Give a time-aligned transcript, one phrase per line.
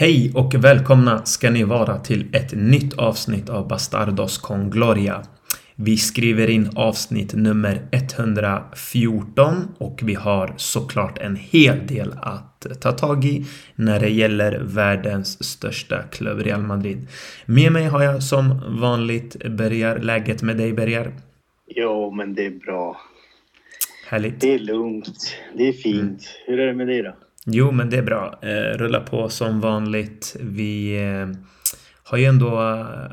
[0.00, 5.22] Hej och välkomna ska ni vara till ett nytt avsnitt av Bastardos con Gloria.
[5.74, 12.92] Vi skriver in avsnitt nummer 114 och vi har såklart en hel del att ta
[12.92, 13.44] tag i
[13.74, 17.06] när det gäller världens största klubb Real Madrid.
[17.46, 19.98] Med mig har jag som vanligt Bergar.
[19.98, 21.12] Läget med dig Bergar?
[21.66, 23.00] Jo, men det är bra.
[24.08, 24.40] Härligt.
[24.40, 25.36] Det är lugnt.
[25.56, 25.98] Det är fint.
[25.98, 26.46] Mm.
[26.46, 27.14] Hur är det med dig då?
[27.46, 28.38] Jo, men det är bra.
[28.42, 30.36] Eh, rulla på som vanligt.
[30.40, 31.28] Vi eh,
[32.04, 32.56] har ju ändå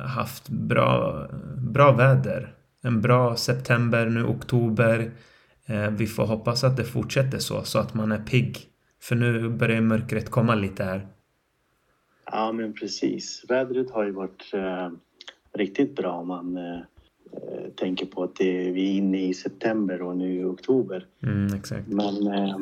[0.06, 1.22] haft bra,
[1.58, 2.54] bra väder.
[2.84, 5.12] En bra september, nu oktober.
[5.66, 8.58] Eh, vi får hoppas att det fortsätter så, så att man är pigg.
[9.02, 11.08] För nu börjar mörkret komma lite här.
[12.32, 13.46] Ja, men precis.
[13.50, 14.90] Vädret har ju varit eh,
[15.54, 16.80] riktigt bra om man eh,
[17.76, 21.06] tänker på att det, vi är inne i september och nu i oktober.
[21.24, 21.88] Mm, exakt.
[21.88, 22.58] Men eh,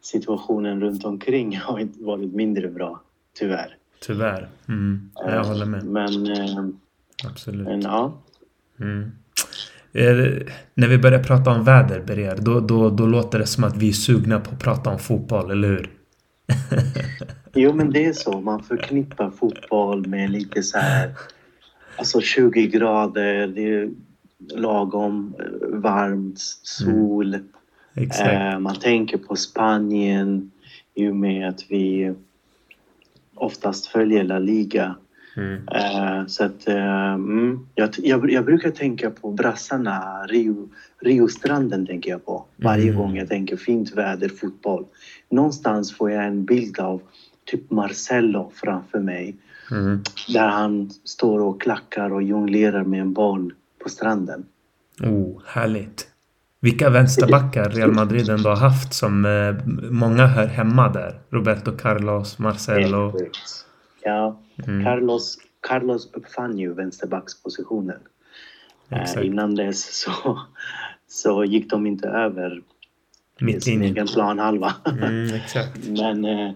[0.00, 3.00] situationen runt omkring har inte varit mindre bra,
[3.38, 3.76] tyvärr.
[4.06, 4.48] Tyvärr.
[4.68, 5.10] Mm.
[5.14, 5.84] Jag håller med.
[5.84, 6.64] Men, eh,
[7.24, 7.66] Absolut.
[7.66, 8.22] men ja.
[8.80, 9.12] Mm.
[9.92, 13.76] Eh, när vi börjar prata om väder, Berger, då, då, då låter det som att
[13.76, 15.90] vi är sugna på att prata om fotboll, eller hur?
[17.54, 18.40] jo, men det är så.
[18.40, 21.14] Man förknippar fotboll med lite så här...
[21.96, 23.90] Alltså 20 grader, det är
[24.54, 27.34] lagom eh, varmt, sol.
[27.34, 27.46] Mm.
[27.94, 30.50] Eh, man tänker på Spanien
[30.94, 32.14] i och med att vi
[33.34, 34.96] oftast följer La Liga.
[35.36, 35.68] Mm.
[35.68, 40.68] Eh, så att eh, mm, jag, jag, jag, brukar tänka på brassarna, Rio,
[41.00, 42.96] Rio-stranden tänker jag på varje mm.
[42.96, 44.84] gång jag tänker fint väder, fotboll.
[45.28, 47.02] Någonstans får jag en bild av
[47.44, 49.36] typ Marcello framför mig.
[49.70, 50.02] Mm.
[50.28, 54.44] Där han står och klackar och jonglerar med en boll på stranden.
[55.02, 56.11] Oh, härligt.
[56.62, 59.54] Vilka vänsterbackar Real Madrid ändå har haft som eh,
[59.90, 61.20] många hör hemma där.
[61.30, 63.12] Roberto Carlos, Marcelo.
[64.04, 64.84] Ja, mm.
[64.84, 67.98] Carlos, Carlos uppfann ju vänsterbackspositionen.
[68.90, 70.40] Eh, innan dess så,
[71.08, 72.62] så gick de inte över
[73.60, 74.74] sin egen planhalva.
[74.84, 75.40] Mm.
[75.88, 76.54] Men eh,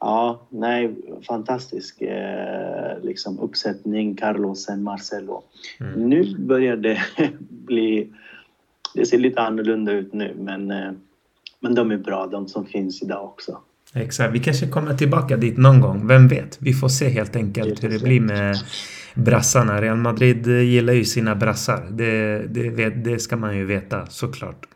[0.00, 0.94] ja, nej,
[1.26, 4.16] fantastisk eh, liksom uppsättning.
[4.16, 5.42] Carlos sen Marcelo.
[5.80, 6.08] Mm.
[6.08, 7.00] Nu börjar det
[7.48, 8.12] bli
[8.96, 10.92] det ser lite annorlunda ut nu men, eh,
[11.60, 13.58] men de är bra de som finns idag också.
[13.94, 16.06] Exakt, vi kanske kommer tillbaka dit någon gång.
[16.06, 16.58] Vem vet?
[16.60, 18.56] Vi får se helt enkelt hur det blir med
[19.14, 19.80] brassarna.
[19.80, 21.88] Real Madrid gillar ju sina brassar.
[21.90, 24.66] Det, det, det ska man ju veta såklart.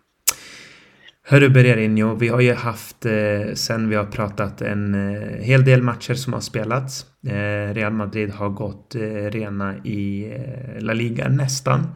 [1.31, 5.83] Hörru Bererinho, vi har ju haft eh, sen vi har pratat en eh, hel del
[5.83, 7.07] matcher som har spelats.
[7.27, 8.95] Eh, Real Madrid har gått
[9.31, 10.33] rena i
[10.81, 11.87] La Liga nästan.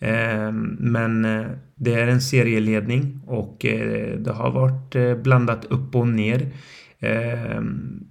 [0.00, 5.94] Ehm, men eh, det är en serieledning och eh, det har varit eh, blandat upp
[5.94, 6.48] och ner.
[7.00, 8.06] Ehm,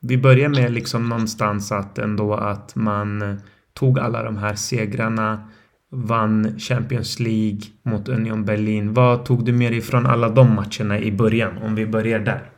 [0.00, 3.40] vi börjar med liksom någonstans att ändå att man
[3.72, 5.48] tog alla de här segrarna
[5.90, 8.94] vann Champions League mot Union Berlin.
[8.94, 11.58] Vad tog du med dig från alla de matcherna i början?
[11.58, 12.50] Om vi börjar där.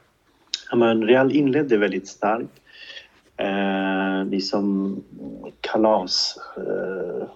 [0.70, 2.50] Ja, men Real inledde väldigt starkt.
[3.36, 4.96] Eh, liksom
[5.60, 6.38] kalas.
[6.56, 7.28] Eh,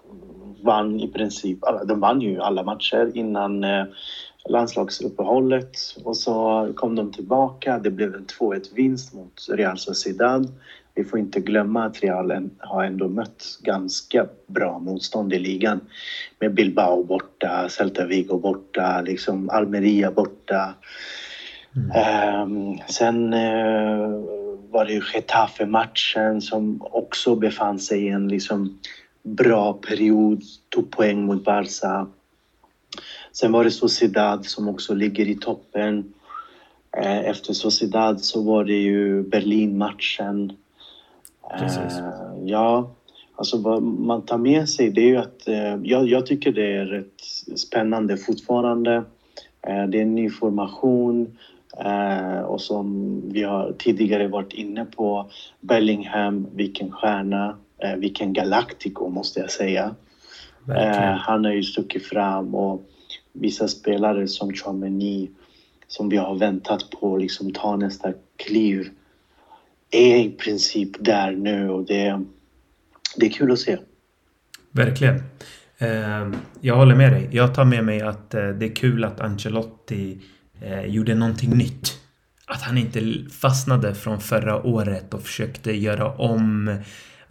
[0.64, 3.84] vann i princip, alla, de vann ju alla matcher innan eh,
[4.48, 7.78] landslagsuppehållet och så kom de tillbaka.
[7.78, 10.52] Det blev en 2-1 vinst mot Real Sociedad.
[10.94, 15.80] Vi får inte glömma att Real har ändå mött ganska bra motstånd i ligan
[16.38, 20.74] med Bilbao borta, Celta Vigo borta, liksom Almeria borta.
[21.76, 22.42] Mm.
[22.42, 24.24] Um, sen uh,
[24.70, 28.78] var det ju Getafe-matchen som också befann sig i en liksom
[29.22, 32.06] bra period, tog poäng mot Barca.
[33.32, 36.12] Sen var det Sociedad som också ligger i toppen.
[36.96, 40.52] Eh, efter Sociedad så var det ju Berlin-matchen.
[41.58, 42.00] Precis.
[42.44, 42.90] Ja,
[43.36, 46.76] alltså vad man tar med sig det är ju att eh, jag, jag tycker det
[46.76, 47.20] är rätt
[47.58, 48.94] spännande fortfarande.
[49.62, 51.36] Eh, det är en ny formation
[52.46, 55.30] och som vi har tidigare varit inne på,
[55.60, 57.56] Bellingham, vilken stjärna.
[57.82, 59.94] Eh, vilken Galactico måste jag säga.
[60.68, 62.82] Eh, han har ju stuckit fram och
[63.32, 65.30] vissa spelare som Chouameni
[65.86, 68.88] som vi har väntat på liksom ta nästa kliv
[69.90, 72.24] är i princip där nu och det,
[73.16, 73.78] det är kul att se.
[74.70, 75.22] Verkligen.
[75.78, 76.30] Eh,
[76.60, 77.28] jag håller med dig.
[77.32, 80.18] Jag tar med mig att eh, det är kul att Ancelotti
[80.60, 81.96] eh, gjorde någonting nytt.
[82.46, 83.00] Att han inte
[83.40, 86.78] fastnade från förra året och försökte göra om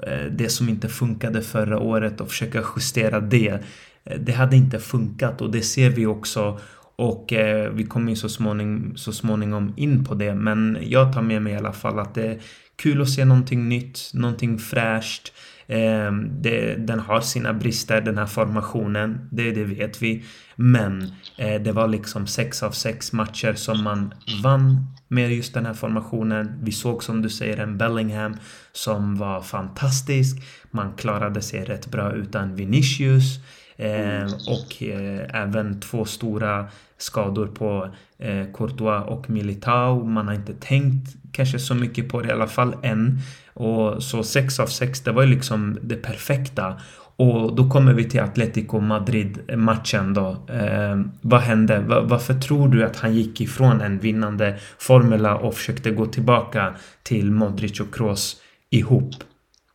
[0.08, 3.64] Eh, det som inte funkade förra året och försöka justera det.
[4.04, 6.60] Eh, det hade inte funkat och det ser vi också
[7.00, 10.36] Och eh, vi kommer ju så småningom, så småningom in på det.
[10.36, 12.40] Men jag tar med mig i alla fall att det är
[12.76, 15.34] kul att se någonting nytt, någonting fräscht.
[15.70, 16.12] Eh,
[16.42, 20.24] det, den har sina brister den här formationen, det, det vet vi.
[20.56, 21.02] Men
[21.38, 24.14] eh, det var liksom sex av sex matcher som man
[24.44, 26.60] vann med just den här formationen.
[26.64, 28.36] Vi såg som du säger en Bellingham
[28.72, 30.38] som var fantastisk.
[30.72, 33.40] Man klarade sig rätt bra utan Vinicius.
[33.80, 36.68] Eh, och eh, även två stora
[36.98, 40.04] skador på eh, Courtois och Militao.
[40.04, 43.20] Man har inte tänkt kanske så mycket på det i alla fall än.
[43.54, 46.82] Och så 6 av 6, det var ju liksom det perfekta.
[47.16, 50.38] Och då kommer vi till Atletico Madrid-matchen då.
[50.48, 51.80] Eh, vad hände?
[51.80, 56.76] Va varför tror du att han gick ifrån en vinnande formula och försökte gå tillbaka
[57.04, 59.14] till Modric och Kroos ihop?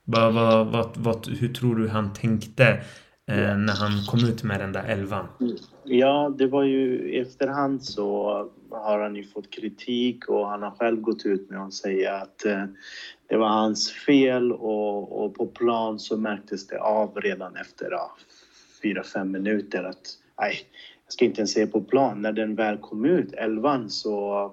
[0.04, 2.80] Va, va, va, va, hur tror du han tänkte
[3.26, 5.26] eh, när han kom ut med den där elvan?
[5.85, 11.00] Ja, det var ju efterhand så har han ju fått kritik och han har själv
[11.00, 12.65] gått ut med att säga att eh,
[13.29, 18.17] det var hans fel och, och, på plan så märktes det av redan efter ja,
[18.82, 20.55] fyra, fem minuter att nej,
[21.05, 22.23] jag ska inte ens se på plan.
[22.23, 24.44] När den väl kom ut, elvan, så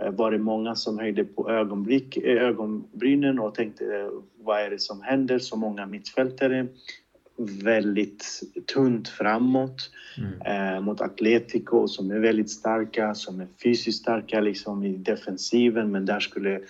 [0.00, 5.02] eh, var det många som höjde på ögonblick, ögonbrynen och tänkte vad är det som
[5.02, 5.38] händer?
[5.38, 6.66] Så många mittfältare
[7.48, 8.42] väldigt
[8.74, 10.74] tunt framåt mm.
[10.74, 16.06] eh, mot Atletico som är väldigt starka, som är fysiskt starka liksom i defensiven men
[16.06, 16.60] där skulle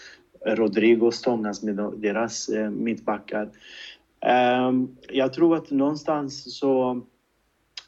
[0.46, 3.50] Rodrigo stångas med deras eh, mittbackar.
[4.20, 4.72] Eh,
[5.08, 7.02] jag tror att någonstans så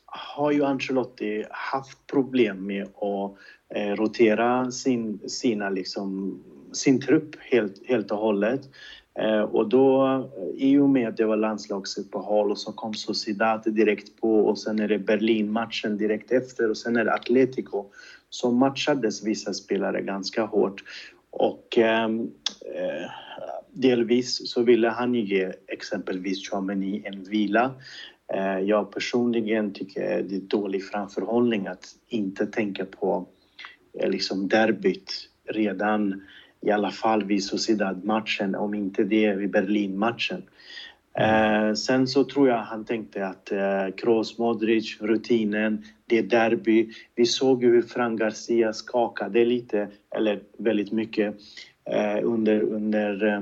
[0.06, 3.36] har ju Ancelotti haft problem med att
[3.74, 6.38] eh, rotera sin, sina liksom,
[6.72, 8.60] sin trupp helt, helt och hållet.
[9.18, 10.06] Eh, och då,
[10.36, 14.58] eh, i och med att det var landslagsuppehåll och så kom Sociedad direkt på och
[14.58, 17.84] sen är det Berlin-matchen direkt efter och sen är det Atletico
[18.30, 20.82] så matchades vissa spelare ganska hårt.
[21.30, 22.30] Och ehm,
[22.74, 23.10] eh,
[23.72, 27.74] delvis så ville han ju ge exempelvis Chouameni en vila.
[28.34, 33.28] Eh, jag personligen tycker det är dålig framförhållning att inte tänka på
[33.98, 35.12] eh, liksom derbyt
[35.48, 36.22] redan
[36.62, 40.42] i alla fall vid Sociedad-matchen, om inte det vid Berlin-matchen.
[41.14, 46.92] Eh, sen så tror jag han tänkte att eh, Kroos, Modric, rutinen, det är derby.
[47.14, 51.34] Vi såg ju hur Fran Garcia skakade lite, eller väldigt mycket,
[51.84, 53.40] eh, under, under eh,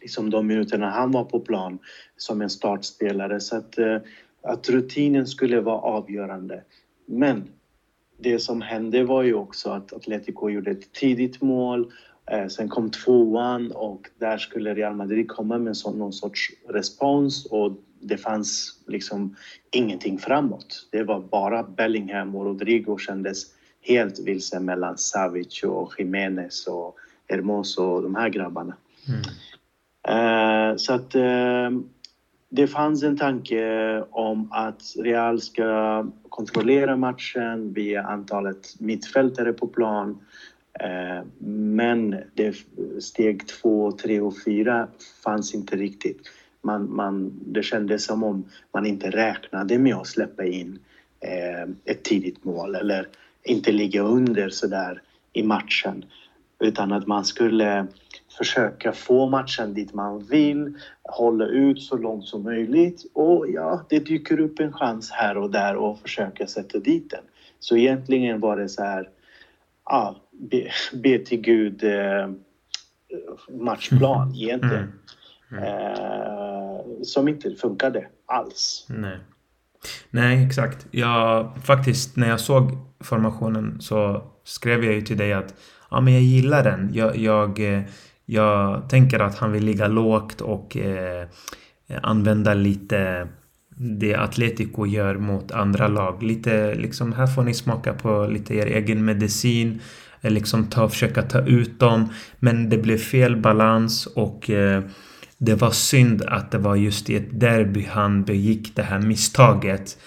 [0.00, 1.78] liksom de minuterna han var på plan
[2.16, 3.40] som en startspelare.
[3.40, 3.98] Så att, eh,
[4.42, 6.62] att rutinen skulle vara avgörande.
[7.06, 7.48] Men
[8.18, 11.92] det som hände var ju också att Atletico gjorde ett tidigt mål.
[12.30, 17.72] Eh, sen kom tvåan och där skulle Real Madrid komma med någon sorts respons och
[18.00, 19.36] det fanns liksom
[19.70, 20.88] ingenting framåt.
[20.90, 23.46] Det var bara Bellingham och Rodrigo kändes
[23.80, 26.96] helt vilse mellan Savic och Jiménez och
[27.28, 28.76] Hermoso och de här grabbarna.
[29.08, 29.20] Mm.
[30.08, 31.80] Uh, så att uh,
[32.54, 40.18] det fanns en tanke om att Real ska kontrollera matchen via antalet mittfältare på plan.
[40.80, 42.56] Eh, men det,
[43.00, 44.88] steg två, tre och fyra
[45.24, 46.20] fanns inte riktigt.
[46.62, 50.78] Man, man, det kändes som om man inte räknade med att släppa in
[51.20, 53.08] eh, ett tidigt mål eller
[53.42, 56.04] inte ligga under sådär i matchen.
[56.64, 57.86] Utan att man skulle
[58.38, 63.98] försöka få matchen dit man vill, hålla ut så långt som möjligt och ja, det
[63.98, 67.24] dyker upp en chans här och där och försöka sätta dit den.
[67.58, 69.08] Så egentligen var det så här,
[69.84, 72.30] ja, be, be till Gud eh,
[73.50, 74.34] matchplan mm.
[74.34, 74.92] egentligen.
[75.50, 75.64] Mm.
[75.64, 75.64] Mm.
[75.64, 78.86] Eh, som inte funkade alls.
[78.88, 79.18] Nej.
[80.10, 80.86] Nej, exakt.
[80.90, 85.54] Jag, faktiskt, när jag såg formationen så skrev jag ju till dig att
[85.94, 86.90] ja, men jag gillar den.
[86.92, 87.82] Jag, jag, eh,
[88.26, 91.26] jag tänker att han vill ligga lågt och eh,
[92.02, 93.28] använda lite
[93.76, 96.22] det Atletico gör mot andra lag.
[96.22, 99.80] Lite liksom, här får ni smaka på lite er egen medicin.
[100.20, 102.08] Eh, liksom ta, försöka ta ut dem.
[102.38, 104.82] Men det blev fel balans och eh,
[105.38, 109.98] det var synd att det var just i ett derby han begick det här misstaget.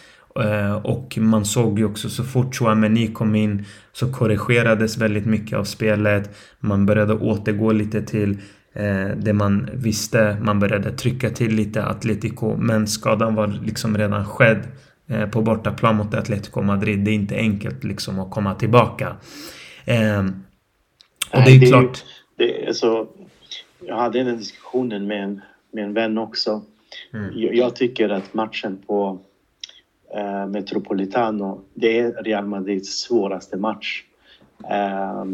[0.43, 5.57] Eh, och man såg ju också så fort Chouameni kom in så korrigerades väldigt mycket
[5.57, 6.37] av spelet.
[6.59, 8.37] Man började återgå lite till
[8.73, 10.37] eh, det man visste.
[10.41, 12.57] Man började trycka till lite Atletico.
[12.57, 14.67] Men skadan var liksom redan skedd
[15.07, 16.99] eh, på bortaplan mot Atletico Madrid.
[16.99, 19.15] Det är inte enkelt liksom att komma tillbaka.
[21.33, 22.03] Och det är ju klart...
[22.37, 23.07] Det, alltså,
[23.79, 25.41] jag hade den diskussionen med en,
[25.73, 26.61] med en vän också.
[27.13, 27.31] Mm.
[27.39, 29.19] Jag, jag, tycker att matchen på
[30.15, 31.61] eh, Metropolitano.
[31.73, 34.03] Det är Real Madrids svåraste match
[34.69, 35.25] eh,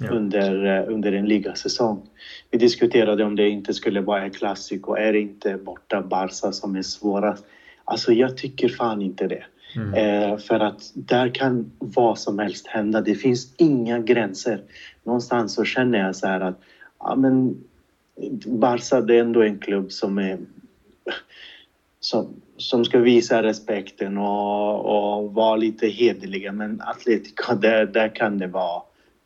[0.00, 0.10] ja.
[0.10, 2.02] under, under en ligasäsong.
[2.50, 6.52] Vi diskuterade om det inte skulle vara en klassik och är det inte borta Barca
[6.52, 7.44] som är svårast?
[7.84, 9.44] Alltså jag tycker fan inte det.
[9.76, 9.94] Mm.
[9.94, 13.00] Eh, för att där kan vad som helst hända.
[13.00, 14.62] Det finns inga gränser.
[15.04, 16.60] Någonstans så känner jag så här att
[16.98, 17.64] ja, men
[18.46, 20.38] Barca det är ändå en klubb som är
[22.00, 26.52] som, som ska visa respekten och, och vara lite hederliga.
[26.52, 28.82] Men Atletico, där, där kan det vara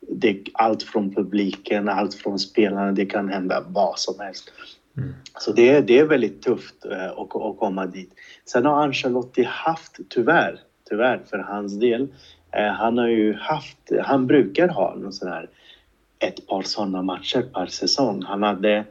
[0.09, 2.91] det, allt från publiken, allt från spelarna.
[2.91, 4.51] Det kan hända vad som helst.
[4.97, 5.13] Mm.
[5.39, 8.13] Så det är, det är väldigt tufft uh, att, att komma dit.
[8.45, 10.59] Sen har Ancelotti haft, tyvärr,
[10.89, 15.49] tyvärr för hans del, uh, han har ju haft, han brukar ha någon sån här
[16.19, 18.23] ett par sådana matcher per säsong.
[18.23, 18.85] Han hade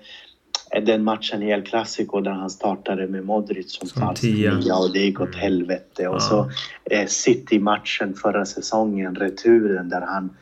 [0.82, 4.92] den matchen i El Clasico där han startade med Modric som, som falsk nia och
[4.92, 5.40] det gick åt mm.
[5.40, 6.08] helvete.
[6.08, 6.20] Och ja.
[6.20, 6.50] så
[6.84, 10.36] eh, City-matchen förra säsongen, returen där han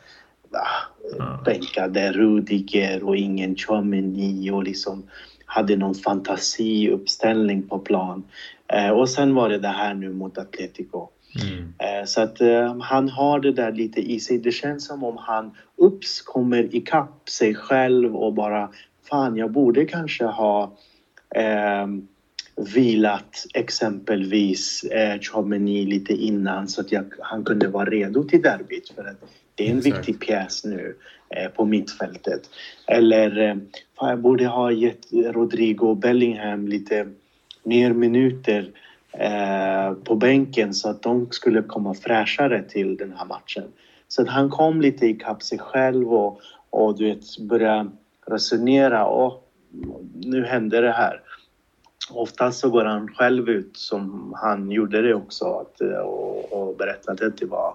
[0.51, 0.57] ah,
[1.17, 1.41] ja.
[1.45, 5.03] bänkade Rudiger och ingen Chouameni och liksom
[5.45, 8.23] hade någon fantasiuppställning på plan.
[8.67, 11.09] Eh, och sen var det det här nu mot Atletico.
[11.41, 11.73] Mm.
[11.77, 14.37] Eh, så att eh, han har det där lite i sig.
[14.37, 18.69] Det känns som om han ups kommer ikapp sig själv och bara
[19.09, 20.77] fan, jag borde kanske ha
[21.35, 21.87] eh,
[22.75, 28.89] vilat exempelvis eh, Chomeny lite innan så att jag, han kunde vara redo till derbyt.
[28.89, 29.17] För att
[29.55, 29.97] det är en Exakt.
[29.97, 30.95] viktig pjäs nu
[31.29, 32.49] eh, på mittfältet.
[32.87, 33.55] Eller eh,
[33.99, 37.07] fan, jag borde ha gett Rodrigo Bellingham lite
[37.63, 38.71] mer minuter
[39.11, 43.63] eh, på bänken så att de skulle komma fräschare till den här matchen.
[44.07, 47.89] Så att han kom lite ikapp sig själv och, och du vet, började
[48.31, 49.49] resonera och
[50.13, 51.21] nu händer det här.
[52.11, 57.27] Oftast så går han själv ut som han gjorde det också att, och, och berättade
[57.27, 57.73] att det var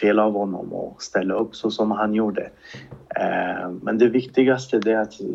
[0.00, 2.50] fel av honom att ställa upp så som han gjorde.
[3.16, 5.26] Eh, men det viktigaste det är att, eh,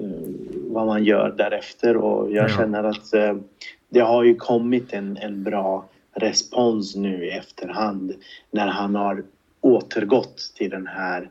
[0.54, 2.58] vad man gör därefter och jag ja.
[2.58, 3.36] känner att eh,
[3.90, 8.14] det har ju kommit en, en bra respons nu i efterhand
[8.52, 9.24] när han har
[9.62, 11.30] återgått till den här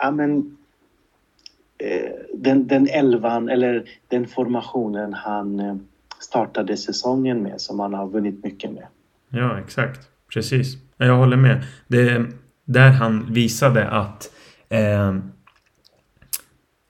[0.00, 0.56] ja, men,
[1.80, 5.76] Eh, den, den elvan eller den formationen han eh,
[6.18, 8.86] startade säsongen med som han har vunnit mycket med.
[9.28, 10.00] Ja, exakt.
[10.32, 10.76] Precis.
[10.96, 11.64] Jag håller med.
[11.88, 12.26] Det
[12.64, 14.32] där han visade att
[14.68, 15.16] eh,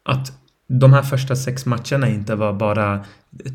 [0.03, 0.33] att
[0.67, 3.05] de här första sex matcherna inte var bara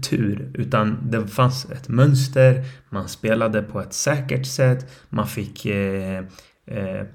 [0.09, 2.63] tur utan det fanns ett mönster.
[2.89, 4.91] Man spelade på ett säkert sätt.
[5.09, 6.23] Man fick eh,
[6.65, 7.05] eh,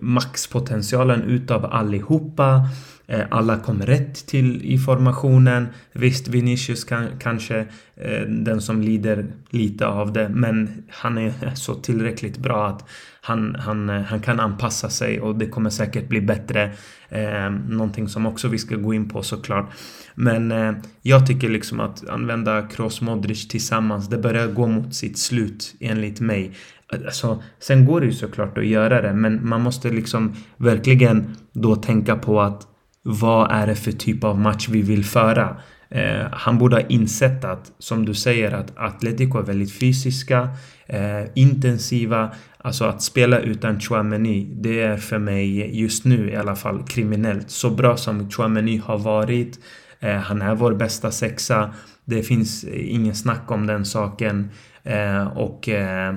[0.00, 2.68] maxpotentialen utav allihopa.
[3.12, 5.66] Eh, alla kom rätt till i formationen.
[5.92, 7.58] Visst, Vinicius kan, kanske
[7.96, 12.88] eh, den som lider lite av det, men han är så tillräckligt bra att
[13.20, 16.72] han, han, eh, han kan anpassa sig och det kommer säkert bli bättre.
[17.08, 19.70] Eh, någonting som också vi ska gå in på såklart.
[20.14, 25.18] Men eh, jag tycker liksom att använda Kroos Modric tillsammans, det börjar gå mot sitt
[25.18, 26.52] slut enligt mig.
[26.92, 31.76] Alltså, sen går det ju såklart att göra det, men man måste liksom verkligen då
[31.76, 32.71] tänka på att
[33.02, 35.56] vad är det för typ av match vi vill föra?
[35.88, 40.48] Eh, han borde ha insett att, som du säger, att Atletico är väldigt fysiska,
[40.86, 42.34] eh, intensiva.
[42.58, 47.50] Alltså att spela utan Chouameni, det är för mig just nu i alla fall kriminellt.
[47.50, 49.58] Så bra som Chouameni har varit,
[50.00, 51.74] eh, han är vår bästa sexa.
[52.04, 54.50] Det finns ingen snack om den saken.
[54.82, 56.14] Eh, och eh,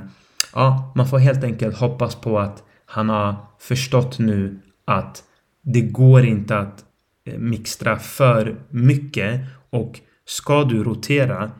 [0.53, 5.23] ja, man får helt enkelt hoppas på att han har förstått nu att
[5.65, 6.85] det går inte att
[7.25, 11.51] eh, mixtra för mycket och ska du rotera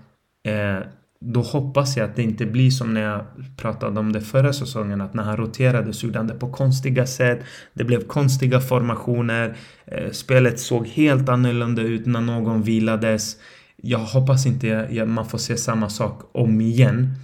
[0.48, 0.88] eh,
[1.20, 3.26] då hoppas jag att det inte blir som när jag
[3.58, 7.08] pratade om det förra säsongen att när han roterade så gjorde han det på konstiga
[7.08, 7.40] sätt.
[7.74, 9.58] Det blev konstiga formationer.
[9.86, 13.36] Eh, spelet såg helt annorlunda ut när någon vilades.
[13.76, 17.16] Jag hoppas inte man får se samma sak om igen.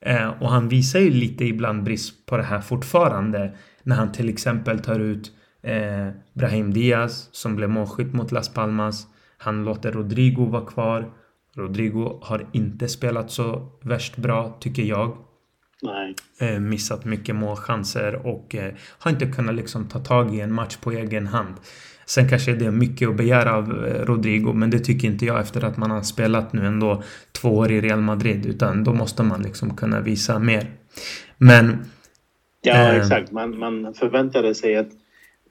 [0.00, 3.54] Eh, och han visar ju lite ibland brist på det här fortfarande.
[3.82, 5.32] När han till exempel tar ut
[5.68, 9.06] Eh, Brahim Diaz som blev målskytt mot Las Palmas.
[9.38, 11.10] Han låter Rodrigo vara kvar.
[11.56, 15.16] Rodrigo har inte spelat så värst bra, tycker jag.
[15.82, 16.14] Nej.
[16.40, 20.76] Eh, missat mycket målchanser och eh, har inte kunnat liksom ta tag i en match
[20.76, 21.54] på egen hand.
[22.06, 25.40] Sen kanske det är mycket att begära av eh, Rodrigo, men det tycker inte jag
[25.40, 29.22] efter att man har spelat nu ändå två år i Real Madrid, utan då måste
[29.22, 30.70] man liksom kunna visa mer.
[31.38, 31.84] Men...
[32.62, 33.32] Ja, eh, exakt.
[33.32, 34.88] Man, man förväntade sig att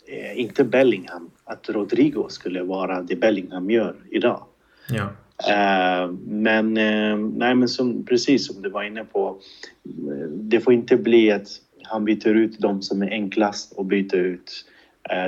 [0.08, 4.44] eh, inte Bellingham, att Rodrigo skulle vara det Bellingham gör idag.
[4.90, 5.10] Ja.
[5.46, 9.38] Eh, men, eh, nej, men som, precis som du var inne på,
[9.86, 11.48] eh, det får inte bli att
[11.84, 14.66] han byter ut de som är enklast och byter ut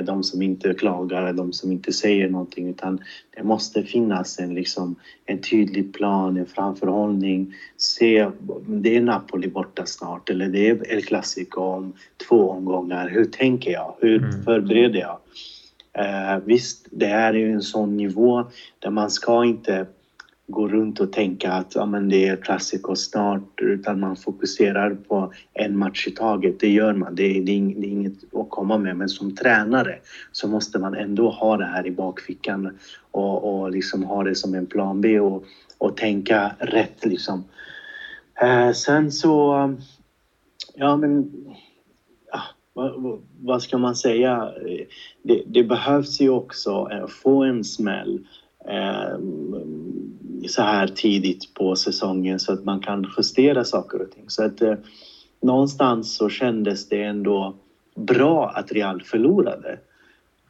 [0.04, 3.00] de som inte klagar, de som inte säger någonting utan
[3.36, 4.96] det måste finnas en, liksom,
[5.26, 7.54] en tydlig plan, en framförhållning.
[7.76, 8.30] Se,
[8.66, 11.92] det är Napoli borta snart eller det är El Clasico om
[12.28, 13.08] två omgångar.
[13.08, 13.94] Hur tänker jag?
[14.00, 14.42] Hur mm.
[14.42, 15.18] förbereder jag?
[15.92, 18.44] Eh, visst, det här är ju en sån nivå
[18.78, 19.86] där man ska inte
[20.50, 25.32] gå runt och tänka att ja, men det är klassiker snart utan man fokuserar på
[25.54, 26.60] en match i taget.
[26.60, 28.96] Det gör man, det är, det är, inget att komma med.
[28.96, 29.98] Men som tränare
[30.32, 32.78] så måste man ändå ha det här i bakfickan
[33.10, 35.44] och, och liksom ha det som en plan B och,
[35.78, 37.44] och tänka rätt liksom.
[38.42, 39.74] Eh, sen så,
[40.74, 41.30] ja men
[42.32, 42.40] ja,
[42.72, 44.52] vad, vad, ska man säga?
[45.22, 48.26] Det, det behövs ju också eh, få en smäll
[48.68, 49.18] eh,
[50.48, 54.24] så här tidigt på säsongen så att man kan justera saker och ting.
[54.26, 54.74] Så att eh,
[55.40, 57.54] någonstans så kändes det ändå
[57.94, 59.78] bra att Real förlorade.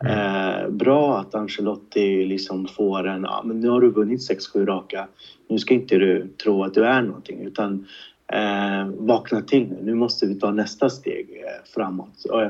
[0.05, 0.65] Mm.
[0.65, 5.09] Eh, bra att Ancelotti liksom får en, ja men nu har du vunnit 6-7 raka.
[5.49, 7.87] Nu ska inte du tro att du är någonting utan
[8.33, 9.79] eh, vakna till nu.
[9.83, 12.25] Nu måste vi ta nästa steg eh, framåt.
[12.25, 12.43] Och,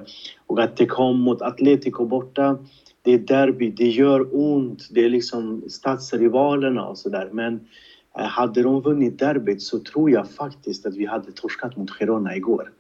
[0.47, 2.59] och att det kom mot Atletico borta
[3.03, 7.29] det är derby, det gör ont, det är liksom stadsrivalerna och sådär.
[7.33, 7.61] Men
[8.19, 12.37] eh, hade de vunnit derbyt så tror jag faktiskt att vi hade torskat mot Girona
[12.37, 12.73] igår.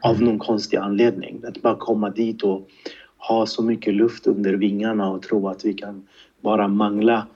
[0.00, 0.26] Av mm.
[0.26, 1.42] någon konstig anledning.
[1.48, 2.68] Att bara komma dit och
[3.16, 6.08] ha så mycket luft under vingarna och tro att vi kan
[6.40, 7.26] bara mangla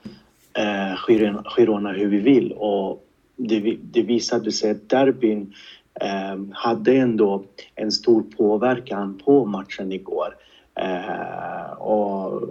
[0.53, 1.15] eh,
[1.55, 2.51] Girona hur vi vill.
[2.51, 5.53] Och det, det visade sig att derbyn
[6.01, 7.43] eh, hade ändå
[7.75, 10.35] en stor påverkan på matchen igår.
[10.79, 12.41] Eh, och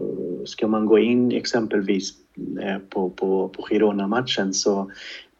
[0.49, 2.12] ska man gå in exempelvis
[2.62, 4.90] eh, på, på, på Girona-matchen så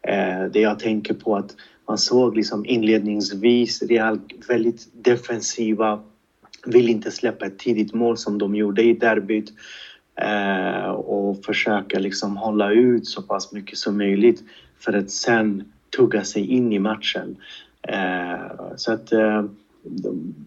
[0.01, 1.55] eh, det jag tänker på att
[1.87, 5.99] man såg liksom inledningsvis Real väldigt defensiva,
[6.65, 9.53] vill inte släppa ett tidigt mål som de gjorde i derbyt
[10.15, 14.43] eh, och försöka liksom hålla ut så pass mycket som möjligt
[14.79, 17.35] för att sen tugga sig in i matchen.
[17.81, 19.13] Eh, så att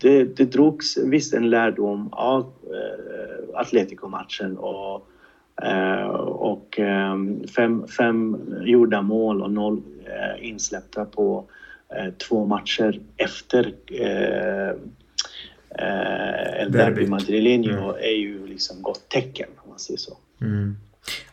[0.00, 5.06] det, det drogs visst en lärdom av eh, Atletico-matchen och,
[5.62, 7.16] eh, och eh,
[7.56, 11.44] fem, fem gjorda mål och noll eh, insläppta på
[11.96, 14.68] eh, två matcher efter eh,
[15.78, 17.94] eh, El Derby Madrileño mm.
[18.00, 20.16] är ju liksom gott tecken om man säger så.
[20.40, 20.76] Mm.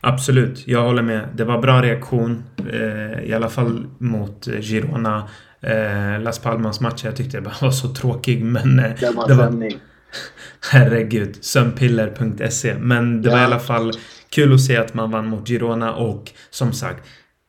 [0.01, 1.29] Absolut, jag håller med.
[1.35, 2.43] Det var bra reaktion.
[2.73, 5.29] Eh, I alla fall mot Girona.
[5.61, 7.05] Eh, Las Palmas match.
[7.05, 8.79] Jag tyckte det bara var så tråkig men...
[8.79, 9.71] Eh, det var, det var
[10.71, 11.37] Herregud.
[11.41, 12.75] Sömnpiller.se.
[12.79, 13.35] Men det ja.
[13.35, 13.91] var i alla fall
[14.29, 17.03] kul att se att man vann mot Girona och som sagt.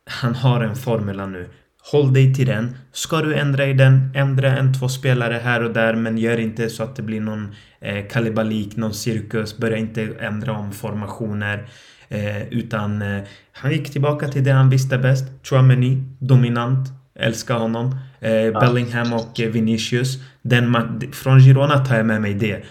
[0.06, 1.48] Han har en formula nu.
[1.92, 2.76] Håll dig till den.
[2.92, 6.70] Ska du ändra i den, ändra en, två spelare här och där men gör inte
[6.70, 9.56] så att det blir någon eh, kalibalik, någon cirkus.
[9.56, 11.68] Börja inte ändra om formationer.
[12.08, 15.24] Eh, utan eh, han gick tillbaka till det han visste bäst.
[15.42, 16.97] Chouameni, dominant.
[17.18, 17.96] Älskar honom.
[18.20, 18.60] Eh, ja.
[18.60, 20.18] Bellingham och eh, Vinicius.
[20.42, 20.76] Den
[21.12, 22.64] från Girona tar jag med mig det.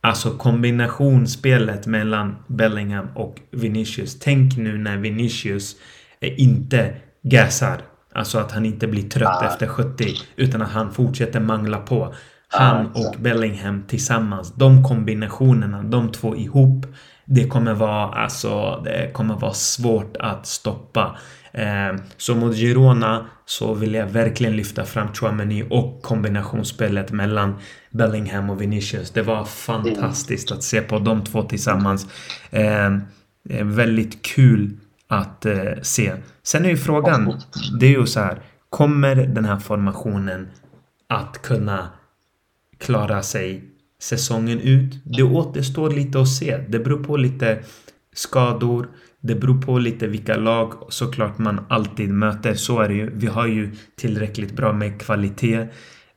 [0.00, 4.18] Alltså kombinationsspelet mellan Bellingham och Vinicius.
[4.18, 5.76] Tänk nu när Vinicius
[6.20, 7.82] eh, inte gasar.
[8.14, 9.48] Alltså att han inte blir trött ja.
[9.48, 10.06] efter 70.
[10.36, 12.14] Utan att han fortsätter mangla på.
[12.48, 14.54] Han och Bellingham tillsammans.
[14.54, 16.86] De kombinationerna, de två ihop.
[17.24, 21.16] Det kommer vara, alltså, det kommer vara svårt att stoppa.
[21.52, 27.54] Eh, så mot Girona så vill jag verkligen lyfta fram Chouameni och kombinationsspelet mellan
[27.90, 29.10] Bellingham och Vinicius.
[29.10, 32.06] Det var fantastiskt att se på de två tillsammans.
[32.50, 32.86] Eh,
[33.48, 34.76] eh, väldigt kul
[35.08, 35.46] att
[35.82, 36.12] se.
[36.42, 37.40] Sen är ju frågan,
[37.80, 40.48] det är ju så här, kommer den här formationen
[41.08, 41.88] att kunna
[42.78, 43.64] klara sig
[44.00, 44.98] säsongen ut?
[45.04, 46.56] Det återstår lite att se.
[46.68, 47.58] Det beror på lite
[48.14, 48.88] skador.
[49.20, 52.54] Det beror på lite vilka lag såklart man alltid möter.
[52.54, 53.10] Så är det ju.
[53.14, 55.66] Vi har ju tillräckligt bra med kvalitet.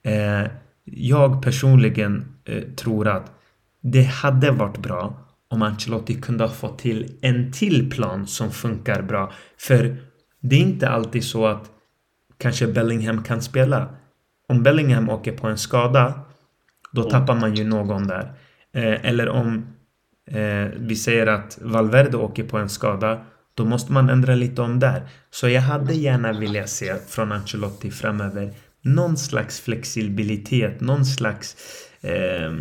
[0.03, 0.43] Eh,
[0.83, 3.31] jag personligen eh, tror att
[3.81, 9.01] det hade varit bra om Ancelotti kunde ha fått till en till plan som funkar
[9.01, 9.31] bra.
[9.57, 9.97] För
[10.41, 11.71] det är inte alltid så att
[12.37, 13.87] kanske Bellingham kan spela.
[14.47, 16.13] Om Bellingham åker på en skada,
[16.91, 18.33] då tappar man ju någon där.
[18.73, 19.65] Eh, eller om
[20.31, 24.79] eh, vi säger att Valverde åker på en skada, då måste man ändra lite om
[24.79, 25.07] där.
[25.31, 31.55] Så jag hade gärna velat se från Ancelotti framöver någon slags flexibilitet, någon slags
[32.01, 32.51] eh,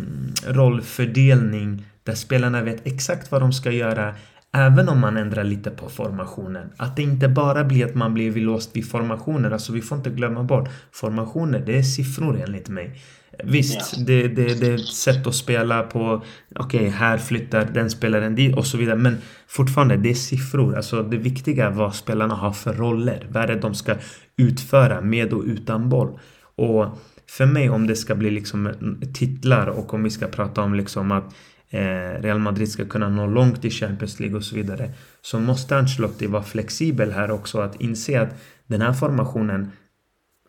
[0.47, 4.15] rollfördelning där spelarna vet exakt vad de ska göra
[4.55, 6.69] Även om man ändrar lite på formationen.
[6.77, 9.51] Att det inte bara blir att man blir låst vid formationer.
[9.51, 10.69] Alltså vi får inte glömma bort.
[10.91, 13.01] Formationer, det är siffror enligt mig.
[13.43, 14.03] Visst, ja.
[14.05, 16.23] det, det, det är ett sätt att spela på.
[16.55, 18.97] Okej, okay, här flyttar den spelaren dit och så vidare.
[18.97, 19.17] Men
[19.47, 20.75] fortfarande, det är siffror.
[20.75, 23.27] Alltså det viktiga är vad spelarna har för roller.
[23.31, 23.95] Vad är det de ska
[24.37, 26.19] utföra med och utan boll.
[26.55, 26.97] Och
[27.29, 28.73] för mig om det ska bli liksom
[29.13, 31.35] titlar och om vi ska prata om liksom att
[31.69, 34.91] eh, Real Madrid ska kunna nå långt i Champions League och så vidare.
[35.21, 38.35] Så måste Ancelotti vara flexibel här också att inse att
[38.67, 39.71] den här formationen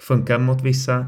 [0.00, 1.06] funkar mot vissa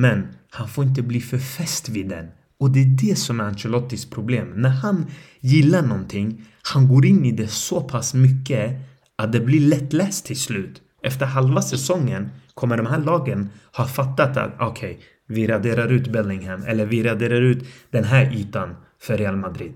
[0.00, 2.26] men han får inte bli för fäst vid den.
[2.58, 4.52] Och det är det som är Ancelottis problem.
[4.56, 5.06] När han
[5.40, 8.76] gillar någonting, han går in i det så pass mycket
[9.16, 10.82] att det blir lättläst till slut.
[11.02, 16.12] Efter halva säsongen kommer de här lagen ha fattat att okej, okay, vi raderar ut
[16.12, 19.74] Bellingham eller vi raderar ut den här ytan för Real Madrid.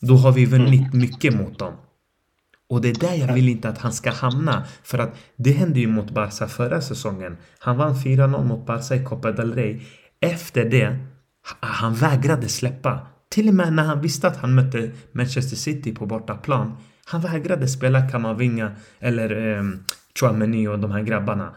[0.00, 1.74] Då har vi vunnit mycket mot dem.
[2.70, 4.64] Och det är där jag vill inte att han ska hamna.
[4.82, 7.36] För att det hände ju mot Barca förra säsongen.
[7.58, 9.80] Han vann 4-0 mot Barca i Copa del Rey.
[10.20, 10.98] Efter det,
[11.60, 13.06] han vägrade släppa.
[13.30, 16.76] Till och med när han visste att han mötte Manchester City på bortaplan.
[17.04, 19.62] Han vägrade spela Kamavinga eller eh,
[20.20, 21.54] Chouameni och de här grabbarna.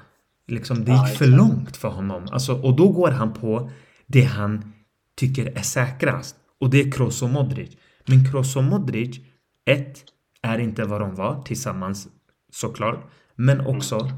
[0.47, 2.27] Liksom, det gick för långt för honom.
[2.31, 3.69] Alltså, och då går han på
[4.07, 4.73] det han
[5.17, 6.35] tycker är säkrast.
[6.59, 7.69] Och det är Kroos och Modric.
[8.05, 9.19] Men Kroos och Modric,
[9.65, 10.03] ett,
[10.43, 12.07] är inte vad de var tillsammans
[12.51, 13.11] såklart.
[13.35, 13.77] Men mm.
[13.77, 14.09] också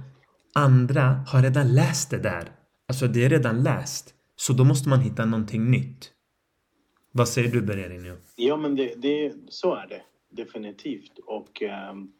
[0.54, 2.52] andra har redan läst det där.
[2.88, 4.16] Alltså det är redan läst.
[4.36, 6.12] Så då måste man hitta någonting nytt.
[7.12, 8.16] Vad säger du Bererinho?
[8.36, 11.20] Ja men det, det, så är det definitivt.
[11.26, 12.12] Och ehm,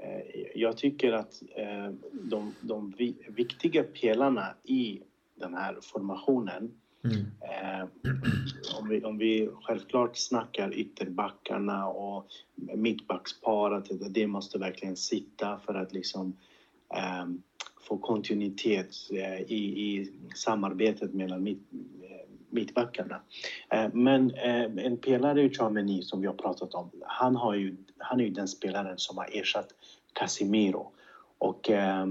[0.00, 2.94] eh, jag tycker att eh, de, de
[3.28, 5.02] viktiga pelarna i
[5.40, 6.70] den här formationen
[7.04, 7.26] Mm.
[7.40, 7.86] Eh,
[8.80, 12.26] om, vi, om vi självklart snackar ytterbackarna och
[12.74, 16.36] mittbacksparet, det måste verkligen sitta för att liksom
[16.94, 17.26] eh,
[17.88, 21.62] få kontinuitet eh, i, i samarbetet mellan mitt,
[22.02, 23.20] eh, mittbackarna.
[23.70, 27.76] Eh, men eh, en pelare i Chameni som vi har pratat om, han, har ju,
[27.98, 29.68] han är ju den spelaren som har ersatt
[30.12, 30.92] Casimiro.
[31.38, 32.06] Och eh,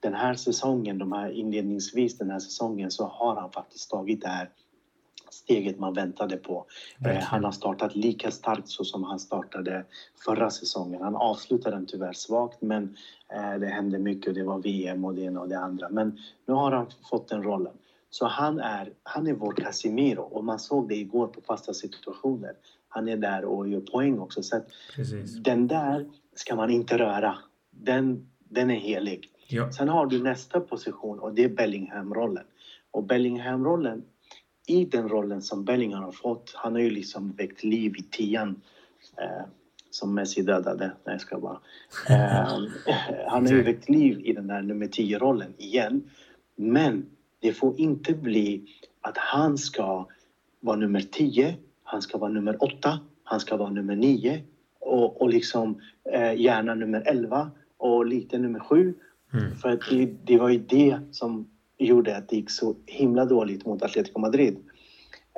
[0.00, 4.28] den här säsongen, de här inledningsvis den här säsongen så har han faktiskt tagit det
[4.28, 4.50] här
[5.30, 6.66] steget man väntade på.
[7.06, 9.84] Eh, han har startat lika starkt så som han startade
[10.24, 11.02] förra säsongen.
[11.02, 12.96] Han avslutade den tyvärr svagt men
[13.28, 15.88] eh, det hände mycket och det var VM och det ena och det andra.
[15.88, 17.72] Men nu har han fått den rollen.
[18.10, 22.52] Så han är, han är vår Casimiro och man såg det igår på fasta situationer.
[22.88, 24.42] Han är där och gör poäng också.
[24.42, 24.60] Så
[25.44, 27.38] den där ska man inte röra.
[27.70, 29.30] Den den är helig.
[29.48, 29.72] Ja.
[29.72, 32.44] Sen har du nästa position och det är Bellingham-rollen.
[32.90, 34.02] Och Bellingham-rollen,
[34.66, 38.60] i den rollen som Bellingham har fått, han har ju liksom väckt liv i tian.
[39.16, 39.46] Eh,
[39.90, 40.86] som Messi dödade.
[40.86, 41.60] Nej, jag ska bara.
[42.08, 42.58] Eh,
[43.28, 46.10] han har ju väckt liv i den där nummer 10-rollen igen.
[46.56, 47.06] Men
[47.40, 48.66] det får inte bli
[49.00, 50.06] att han ska
[50.60, 54.42] vara nummer 10, han ska vara nummer 8, han ska vara nummer 9
[54.80, 55.80] och, och liksom
[56.12, 58.94] eh, gärna nummer 11 och lite nummer sju.
[59.32, 59.56] Mm.
[59.56, 63.66] För att det, det, var ju det som gjorde att det gick så himla dåligt
[63.66, 64.56] mot Atletico Madrid.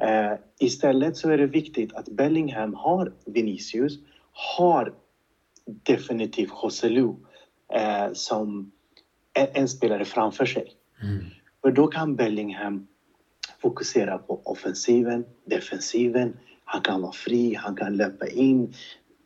[0.02, 3.98] Eh, istället så är det viktigt att Bellingham har Vinicius,
[4.32, 4.94] har
[5.64, 7.14] definitivt Joselu
[7.72, 8.72] eh, som
[9.32, 10.72] en, en, spelare framför sig.
[11.02, 11.24] Mm.
[11.62, 12.86] För då kan Bellingham
[13.58, 16.36] fokusera på offensiven, defensiven.
[16.64, 18.74] Han kan vara fri, han kan löpa in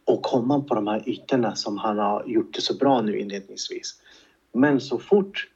[0.04, 3.94] och komma på de här ytorna som han har gjort det så bra nu inledningsvis.
[4.52, 5.48] Men så fort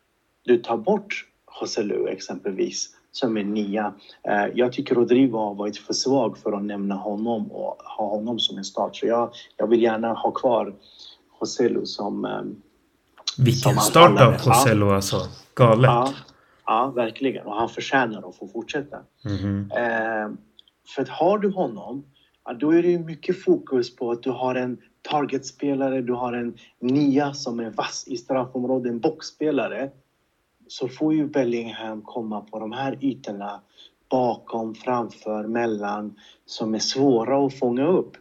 [0.44, 1.24] du tar bort
[1.60, 3.94] Joselu exempelvis, som är nia.
[4.28, 8.38] Eh, jag tycker Rodrigo har varit för svag för att nämna honom och ha honom
[8.38, 8.96] som en start.
[8.96, 10.74] Så jag, jag vill gärna ha kvar
[11.40, 12.24] Joselu som...
[12.24, 12.42] Eh,
[13.38, 15.20] Vilken som start av Joselu alltså.
[15.54, 15.90] Galet.
[15.90, 16.12] Ja,
[16.66, 17.46] ja, verkligen.
[17.46, 18.96] Och han förtjänar att få fortsätta.
[19.24, 20.36] Mm -hmm.
[20.94, 22.04] för att har du honom
[22.54, 27.34] då är det mycket fokus på att du har en targetspelare, du har en nia
[27.34, 29.90] som är vass i straffområdet, en boxspelare.
[30.68, 33.60] Så får ju Bellingham komma på de här ytorna
[34.10, 38.16] bakom, framför, mellan som är svåra att fånga upp.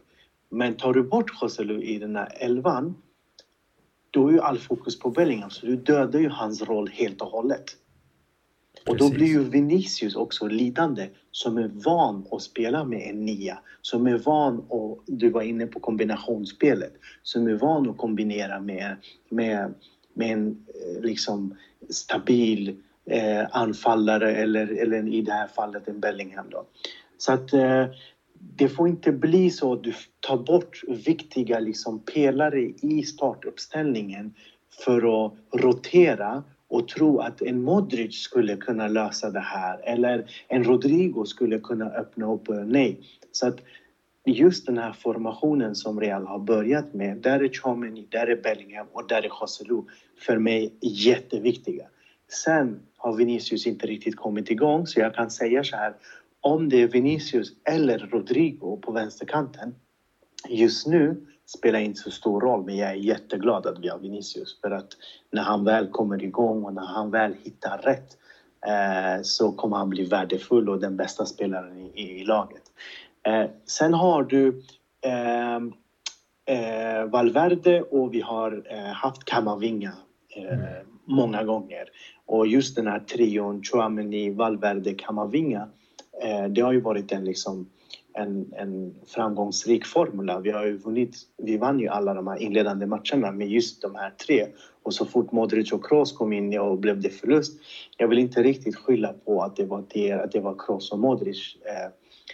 [0.48, 2.94] Men tar du bort Joselu i den här elvan,
[4.10, 7.28] då är ju all fokus på Bellingham så du dödar ju hans roll helt och
[7.28, 7.64] hållet.
[8.86, 13.58] Och då blir ju Vinicius också lidande som är van att spela med en nia.
[13.82, 18.96] Som är van att, du var inne på kombinationsspelet, som är van att kombinera med,
[19.28, 19.74] med,
[20.14, 21.56] med en eh, liksom
[21.90, 22.76] stabil
[23.10, 26.46] eh, anfallare eller, eller i det här fallet en Bellingham.
[26.50, 26.66] Då.
[27.18, 27.86] Så att eh,
[28.56, 34.34] det får inte bli så att du tar bort viktiga liksom, pelare i startuppställningen
[34.84, 36.44] för att rotera
[36.76, 41.90] och tro att en Modric skulle kunna lösa det här eller en Rodrigo skulle kunna
[41.90, 42.48] öppna upp.
[42.48, 43.00] Nej.
[43.32, 43.60] Så att
[44.24, 48.86] just den här formationen som Real har börjat med, där är Chomeny, där är Bellingham
[48.92, 49.82] och där är Joselu
[50.26, 51.86] för mig jätteviktiga.
[52.44, 55.94] Sen har Vinicius inte riktigt kommit igång så jag kan säga så här,
[56.40, 59.74] om det är Vinicius eller Rodrigo på vänsterkanten
[60.48, 64.60] just nu spelar inte så stor roll men jag är jätteglad att vi har Vinicius
[64.60, 64.88] för att
[65.30, 68.16] när han väl kommer igång och när han väl hittar rätt
[68.66, 72.62] eh, så kommer han bli värdefull och den bästa spelaren i, i, i laget.
[73.22, 74.62] Eh, sen har du
[75.00, 75.56] eh,
[76.56, 79.92] eh, Valverde och vi har eh, haft Kamavinga
[80.36, 80.60] mm.
[81.04, 81.84] många gånger.
[82.26, 85.68] Och just den här trion Chouameni, Valverde, Kamavinga
[86.50, 87.70] det har ju varit en, liksom,
[88.16, 90.40] en, en framgångsrik formula.
[90.40, 93.94] Vi har ju vunnit, vi vann ju alla de här inledande matcherna med just de
[93.94, 94.46] här tre.
[94.82, 97.60] Och så fort Modric och Kroos kom in och blev det förlust.
[97.96, 100.98] Jag vill inte riktigt skylla på att det var, det, att det var Kroos och
[100.98, 101.56] Modric.
[101.64, 101.90] Eh,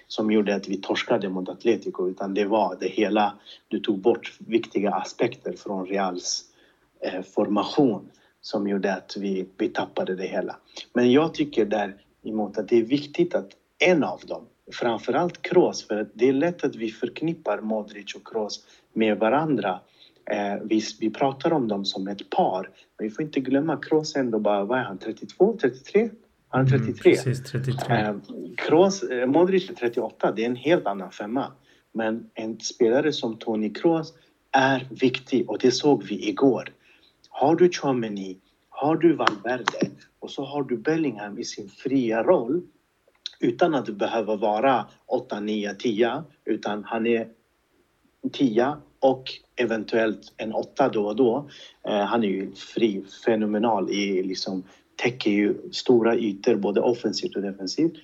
[0.06, 3.38] som gjorde att vi torskade mot Atletico utan det var det hela.
[3.68, 6.44] Du tog bort viktiga aspekter från Reals
[7.00, 10.56] eh, formation som gjorde att vi, vi tappade det hela.
[10.92, 16.08] Men jag tycker däremot att det är viktigt att en av dem, framförallt Kroos, för
[16.14, 19.80] det är lätt att vi förknippar Modric och Kroos med varandra.
[20.30, 24.16] Eh, vi, vi pratar om dem som ett par, men vi får inte glömma Kroos
[24.16, 26.10] ändå bara, vad är han, 32, 33?
[26.48, 27.12] Han är 33.
[27.12, 27.96] Mm, precis, 33.
[27.96, 28.14] Eh,
[28.56, 31.52] Kroos, eh, Modric är 38, det är en helt annan femma.
[31.92, 34.14] Men en spelare som Toni Kroos
[34.50, 36.72] är viktig och det såg vi igår.
[37.28, 42.62] Har du Chouameni, har du Valverde och så har du Bellingham i sin fria roll
[43.42, 47.28] utan att behöva vara 8, 9, 10 utan han är
[48.32, 49.24] 10 och
[49.56, 51.50] eventuellt en 8 då och då.
[51.88, 54.64] Eh, han är ju fri, fenomenal i liksom
[54.96, 57.94] täcker ju stora ytor både offensivt och defensivt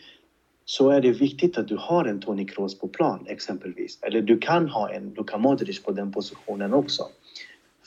[0.65, 3.99] så är det viktigt att du har en Toni Kroos på plan exempelvis.
[4.03, 7.03] Eller du kan ha en Luka Modric på den positionen också.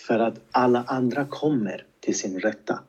[0.07, 2.79] För att alla andra kommer till sin rätta.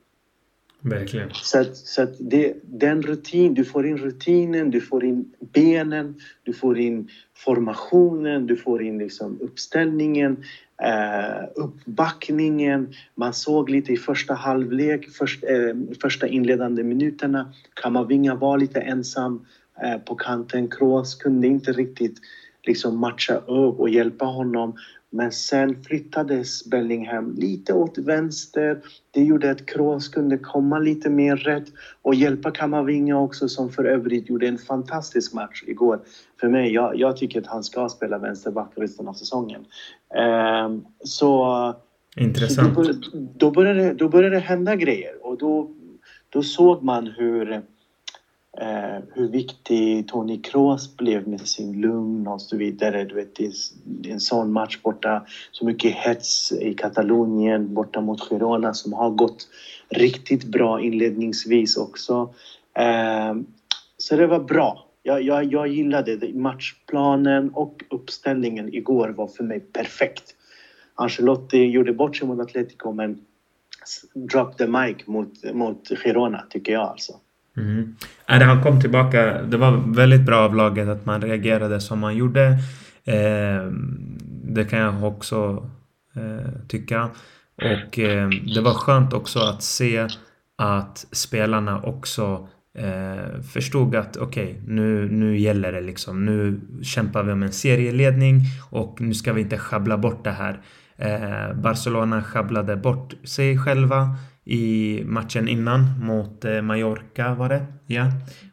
[0.84, 1.30] Verkligen.
[1.32, 6.14] Så, att, så att det, den rutin, du får in rutinen, du får in benen,
[6.42, 10.44] du får in formationen, du får in liksom uppställningen,
[10.82, 12.92] eh, uppbackningen.
[13.14, 17.52] Man såg lite i första halvlek, först, eh, första inledande minuterna.
[17.74, 19.46] Kamavinga var lite ensam
[19.82, 20.68] eh, på kanten.
[20.68, 22.18] Kroos kunde inte riktigt
[22.62, 24.76] liksom matcha upp och hjälpa honom.
[25.14, 28.80] Men sen flyttades Bellingham lite åt vänster.
[29.10, 31.68] Det gjorde att Kroos kunde komma lite mer rätt
[32.02, 36.00] och hjälpa Kamavinga också som för övrigt gjorde en fantastisk match igår.
[36.40, 39.64] För mig, jag, jag tycker att han ska spela vänsterback resten av säsongen.
[40.66, 41.74] Um, så...
[42.16, 42.74] Intressant.
[42.74, 45.70] Då, då, började, då började det hända grejer och då,
[46.28, 47.62] då såg man hur
[48.62, 53.04] eh, hur viktig Toni Kroos blev med sin lugn och så vidare.
[53.04, 53.36] Du vet,
[53.84, 58.92] det är en sån match borta, så mycket hets i Katalonien borta mot Girona som
[58.92, 59.48] har gått
[59.88, 62.34] riktigt bra inledningsvis också.
[62.74, 63.34] Eh,
[63.96, 64.86] så det var bra.
[65.02, 66.34] Jag, jag, jag gillade det.
[66.34, 70.34] Matchplanen och uppställningen igår var för mig perfekt.
[70.94, 73.20] Ancelotti gjorde bort sig mot Atletico men
[74.14, 77.12] drop the mic mot, mot Girona tycker jag alltså.
[77.56, 77.96] Mm.
[78.28, 79.42] Äh, han kom tillbaka.
[79.42, 82.46] Det var väldigt bra av laget att man reagerade som man gjorde.
[83.04, 83.70] Eh,
[84.44, 85.70] det kan jag också
[86.16, 87.10] eh, tycka.
[87.56, 90.08] Och eh, det var skönt också att se
[90.58, 96.24] att spelarna också eh, förstod att okej, okay, nu, nu gäller det liksom.
[96.24, 100.60] Nu kämpar vi om en serieledning och nu ska vi inte schabbla bort det här.
[100.96, 107.66] Eh, Barcelona sjabblade bort sig själva i matchen innan mot eh, Mallorca var det.
[107.86, 108.06] Ja.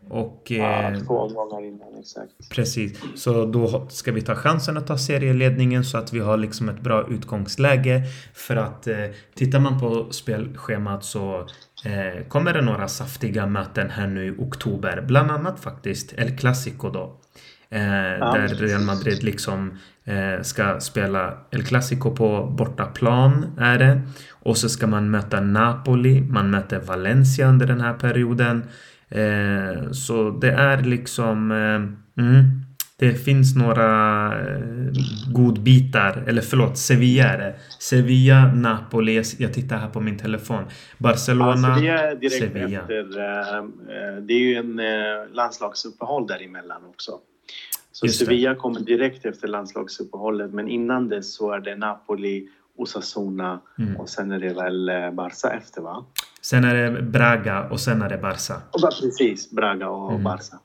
[0.10, 2.50] Och, ja, eh, två omgångar innan, exakt.
[2.52, 3.00] Precis.
[3.16, 6.82] Så då ska vi ta chansen att ta serieledningen så att vi har liksom ett
[6.82, 8.04] bra utgångsläge.
[8.34, 8.96] För att eh,
[9.36, 11.48] tittar man på spelschemat så
[11.86, 15.06] eh, kommer det några saftiga möten här nu i oktober.
[15.08, 17.19] Bland annat faktiskt El Clasico då.
[17.72, 24.02] Eh, ja, där Real Madrid liksom eh, ska spela El Clasico på bortaplan är det.
[24.32, 28.64] Och så ska man möta Napoli, man möter Valencia under den här perioden.
[29.10, 31.52] Eh, så det är liksom...
[32.18, 32.66] Mm,
[32.98, 34.34] det finns några
[35.34, 37.56] godbitar, eller förlåt, Sevilla är det.
[37.80, 40.64] Sevilla, Napoli, jag tittar här på min telefon.
[40.98, 42.16] Barcelona, ja, Sevilla.
[42.16, 42.80] Direkt Sevilla.
[42.80, 44.82] Efter, det är ju en
[45.34, 47.20] landslagsuppehåll däremellan också.
[48.00, 53.96] Så Sevilla kommer direkt efter landslagsuppehållet men innan dess så är det Napoli, Osasuna mm.
[53.98, 56.06] och sen är det väl eh, Barca efter va?
[56.42, 58.62] Sen är det Braga och sen är det Barca.
[58.72, 60.24] Och precis, Braga och mm.
[60.24, 60.60] Barca.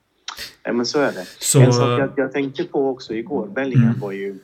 [0.62, 1.26] Ja, men så är det.
[1.38, 1.60] Så...
[1.60, 4.00] En sak jag, jag tänkte på också igår, Bellingham mm.
[4.00, 4.38] var ju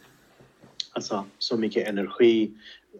[0.93, 2.51] alltså, så mycket energi,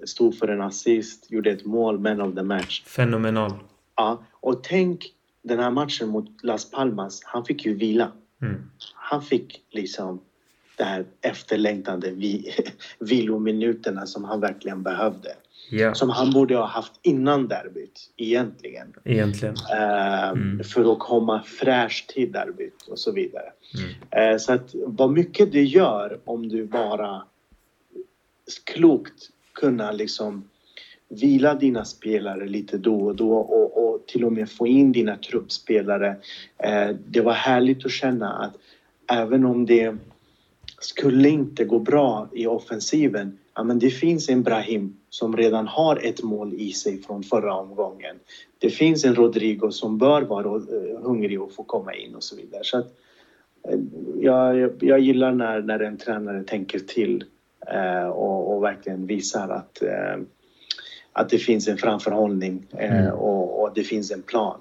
[0.05, 2.83] stod för en assist, gjorde ett mål, man of the match.
[2.85, 3.53] Fenomenal.
[3.97, 5.07] Ja, och tänk
[5.43, 8.13] den här matchen mot Las Palmas, han fick ju vila.
[8.43, 8.71] Mm.
[8.95, 10.21] Han fick liksom
[10.77, 12.15] det här efterlängtande
[12.99, 15.29] vilominuterna som han verkligen behövde.
[15.71, 15.95] Yeah.
[15.95, 18.95] Som han borde ha haft innan derbyt egentligen.
[19.05, 19.55] Egentligen.
[19.55, 20.65] Uh, mm.
[20.65, 23.53] För att komma fräsch till derbyt och så vidare.
[23.79, 24.33] Mm.
[24.33, 27.23] Uh, så att vad mycket det gör om du bara
[28.65, 30.45] klokt kunna liksom
[31.11, 35.17] vila dina spelare lite då och då och, och till och med få in dina
[35.17, 36.17] truppspelare.
[36.59, 38.57] Eh, det var härligt att känna att
[39.07, 39.97] även om det
[40.81, 46.07] skulle inte gå bra i offensiven, ja men det finns en Brahim som redan har
[46.07, 48.17] ett mål i sig från förra omgången.
[48.59, 52.37] Det finns en Rodrigo som bör vara eh, hungrig och få komma in och så
[52.37, 52.65] vidare.
[52.65, 52.95] Så att,
[53.69, 53.79] eh,
[54.21, 57.25] jag, jag gillar när, när en tränare tänker till
[57.67, 60.23] eh, och, och, verkligen visar att, eh,
[61.13, 63.13] att det finns en framförhållning eh, mm.
[63.13, 64.59] och, och, det finns en plan.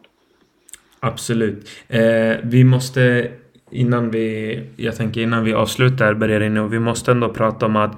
[1.00, 1.70] Absolut.
[1.88, 3.32] Eh, vi måste
[3.72, 7.92] innan vi, jag tänker innan vi avslutar Bergerini, och vi måste ändå prata om att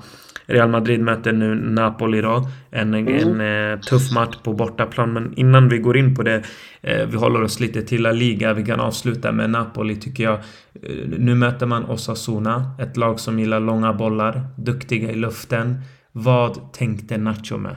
[0.46, 2.48] Real Madrid möter nu Napoli då.
[2.72, 3.08] En, mm.
[3.08, 5.14] en eh, tuff match på bortaplan.
[5.14, 6.44] Men innan vi går in på det.
[6.82, 8.54] Eh, vi håller oss lite till La Liga.
[8.54, 10.34] Vi kan avsluta med Napoli tycker jag.
[10.34, 12.76] Eh, nu möter man Osasuna.
[12.80, 14.42] Ett lag som gillar långa bollar.
[14.58, 15.82] Duktiga i luften.
[16.12, 17.76] Vad tänkte Nacho med?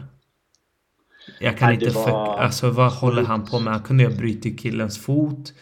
[1.41, 1.95] Jag kan Nej, inte...
[1.99, 2.39] Var...
[2.39, 3.73] Alltså vad håller han på med?
[3.73, 5.53] Han kunde ju ha brutit killens fot.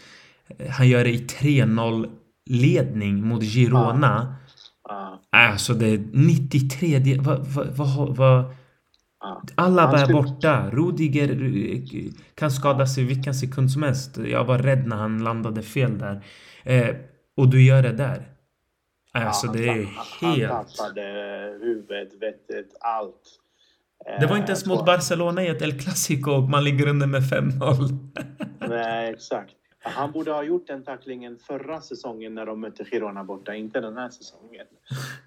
[0.71, 2.11] Han gör det i 3-0
[2.47, 4.37] ledning mot Girona.
[4.89, 5.21] Ja.
[5.31, 7.19] Alltså det är 93...
[7.21, 7.47] Vad...
[7.47, 8.45] vad, vad
[9.21, 9.43] ja.
[9.55, 10.71] Alla är borta.
[10.71, 14.19] Rudiger eh, kan skada sig vilken sekund som helst.
[14.19, 16.25] Jag var rädd när han landade fel där.
[16.63, 16.97] Eh,
[17.37, 18.29] och du gör det där.
[19.13, 19.75] Alltså ja, det är
[20.21, 20.53] helt...
[20.53, 21.03] Han tappade
[21.61, 23.42] huvudet, vettet, allt.
[24.21, 27.23] Det var inte ens mot Barcelona i ett El Clasico och man ligger under med
[27.23, 27.99] 5-0.
[28.69, 29.55] Nej, exakt.
[29.85, 33.97] Han borde ha gjort den tacklingen förra säsongen när de mötte Girona borta, inte den
[33.97, 34.67] här säsongen.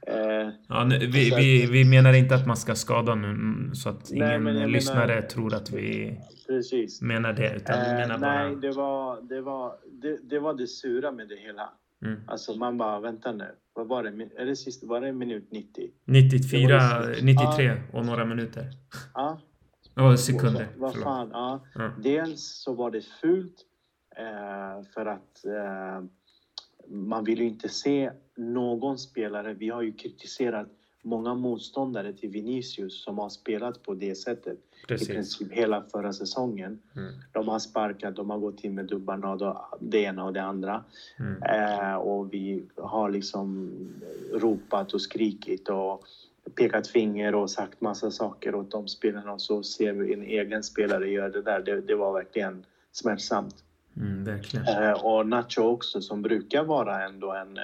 [0.08, 4.12] Eh, ja, nu, vi, vi, vi menar inte att man ska skada nu så att
[4.12, 7.02] ingen nej, lyssnare menar, tror att vi precis.
[7.02, 7.56] menar det.
[7.56, 8.48] Utan eh, menar bara...
[8.48, 11.70] Nej, det var det, var, det, det var det sura med det hela.
[12.06, 12.20] Mm.
[12.28, 13.56] Alltså man bara, vänta nu.
[13.74, 14.30] Vad var det?
[14.38, 15.90] Är det sist, var det minut 90?
[16.06, 17.98] 94, 93 ah.
[17.98, 18.70] och några minuter.
[19.14, 19.40] Ja.
[19.94, 20.18] Ah.
[20.18, 20.68] sekunder.
[20.78, 21.64] Vad, fan, ja.
[21.76, 21.90] Ah.
[22.04, 23.66] Dels så var det fult.
[24.18, 26.04] Eh, för att eh,
[26.88, 29.54] man vill ju inte se någon spelare.
[29.54, 30.68] Vi har ju kritiserat
[31.06, 35.10] många motståndare till Vinicius som har spelat på det sättet Precis.
[35.10, 36.80] i princip hela förra säsongen.
[36.96, 37.14] Mm.
[37.32, 40.84] De har sparkat, de har gått in med dubbarna och det ena och det andra.
[41.20, 41.44] Mm.
[41.44, 43.72] Eh, och vi har liksom
[44.34, 46.04] ropat och skrikit och
[46.56, 50.64] pekat finger och sagt massa saker åt de spelarna och så ser vi en egen
[50.64, 51.62] spelare göra det där.
[51.62, 53.56] Det, det var verkligen smärtsamt.
[53.98, 54.68] Mm, verkligen.
[54.68, 57.60] Eh, och Nacho också som brukar vara ändå en...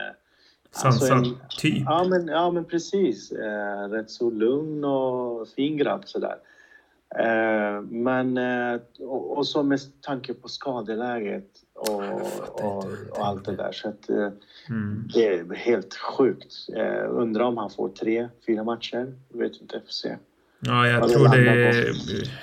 [0.75, 1.83] Eh, Sansad alltså typ.
[1.85, 3.31] Ja men, ja men precis.
[3.31, 6.35] Eh, rätt så lugn och fin grabb sådär.
[7.19, 12.03] Eh, men eh, och, och, så med tanke på skadeläget och,
[12.51, 14.29] och, och allt det där så att eh,
[14.69, 15.07] mm.
[15.13, 16.53] det är helt sjukt.
[16.75, 19.13] Eh, undrar om han får tre, fyra matcher.
[19.29, 20.17] Vet inte, får se.
[20.59, 21.93] Ja, jag tror, det,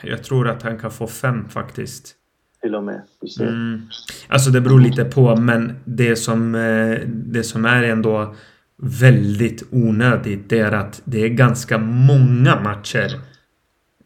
[0.02, 2.14] jag tror att han kan få fem faktiskt
[2.60, 3.02] till och med.
[3.40, 3.82] Mm.
[4.28, 8.34] Alltså det beror lite på men det som, eh, det som är ändå
[8.82, 13.20] väldigt onödigt det är att det är ganska många matcher.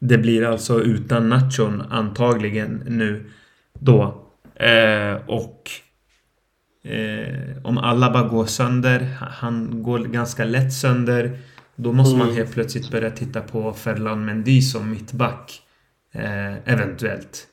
[0.00, 3.30] Det blir alltså utan Nachon antagligen nu
[3.78, 4.02] då.
[4.54, 5.70] Eh, och
[6.84, 11.38] eh, om alla bara går sönder, han går ganska lätt sönder.
[11.76, 12.26] Då måste mm.
[12.26, 15.62] man helt plötsligt börja titta på Ferland Mendy som mittback.
[16.12, 17.46] Eh, eventuellt.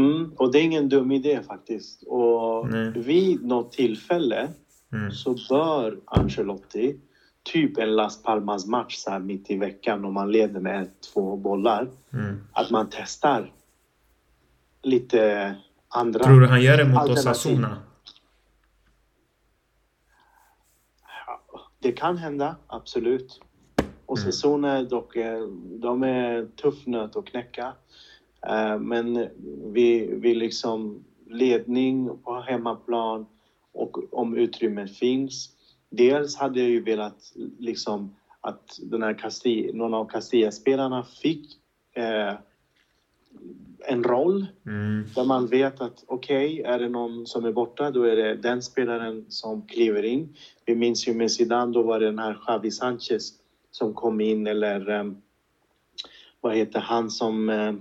[0.00, 2.02] Mm, och det är ingen dum idé faktiskt.
[2.02, 2.90] Och Nej.
[2.90, 4.48] vid något tillfälle
[4.92, 5.10] mm.
[5.10, 6.96] så bör Ancelotti,
[7.42, 11.36] typ en Las Palmas match så här mitt i veckan om man leder med två
[11.36, 12.40] bollar, mm.
[12.52, 13.52] att man testar
[14.82, 15.54] lite
[15.88, 17.76] andra Tror du han gör det mot Osasuna?
[21.80, 23.40] det kan hända, absolut.
[24.06, 24.88] Osasuna mm.
[24.88, 25.46] dock, eh,
[25.80, 27.72] de är tuff nöt att knäcka.
[28.46, 29.28] Eh, men
[29.72, 33.26] vi, vi liksom ledning på hemmaplan
[33.72, 35.50] och om utrymme finns
[35.90, 38.10] dels hade jag ju velat liksom
[38.40, 41.58] att den här Castilla, någon av Castilla-spelarna fick
[41.92, 42.34] eh,
[43.86, 45.06] en roll Mm.
[45.14, 48.62] där man vet att okej, är det någon som är borta då är det den
[48.62, 50.34] spelaren som kliver in.
[50.64, 53.32] Vi minns ju med Zidane, då var det den här Xavi Sanchez
[53.70, 55.12] som kom in eller eh,
[56.40, 57.74] vad heter han som eh,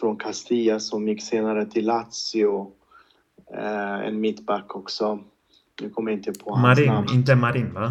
[0.00, 2.72] från Castilla som gick senare till Lazio.
[3.54, 5.18] Eh, en mittback också.
[5.82, 7.06] Nu kommer jag inte på hans Marin, namn.
[7.14, 7.90] inte Marin va?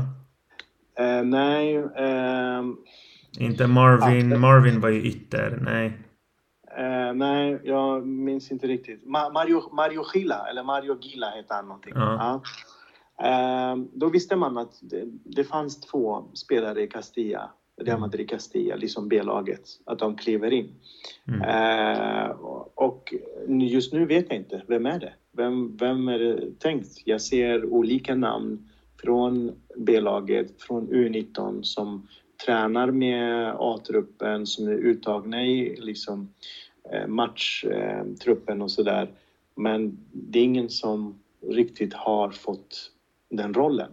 [0.99, 2.77] Eh, nej, ehm,
[3.39, 4.31] Inte Marvin.
[4.31, 4.37] Ja.
[4.37, 5.59] Marvin var ju ytter.
[5.61, 5.97] Nej.
[6.77, 9.03] Eh, nej, jag minns inte riktigt.
[9.05, 11.93] Ma- Mario, Mario Gila, eller Mario Gila heter han någonting.
[11.95, 12.41] Ja.
[13.17, 13.71] Ja.
[13.71, 17.49] Eh, då visste man att det, det fanns två spelare i Castilla,
[17.81, 20.69] Real Madrid Castilla, liksom B-laget, att de kliver in.
[21.27, 21.41] Mm.
[21.41, 22.29] Eh,
[22.75, 23.13] och
[23.47, 25.13] just nu vet jag inte, vem är det?
[25.31, 27.01] Vem, vem är det tänkt?
[27.05, 28.69] Jag ser olika namn
[29.01, 32.07] från B-laget, från U19 som
[32.45, 36.33] tränar med A-truppen, som är uttagna i liksom,
[36.91, 39.09] eh, matchtruppen och sådär.
[39.55, 41.19] Men det är ingen som
[41.49, 42.91] riktigt har fått
[43.35, 43.91] den rollen.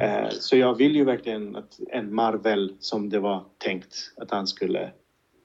[0.00, 4.46] Eh, Så jag vill ju verkligen att en Marvel som det var tänkt att han
[4.46, 4.90] skulle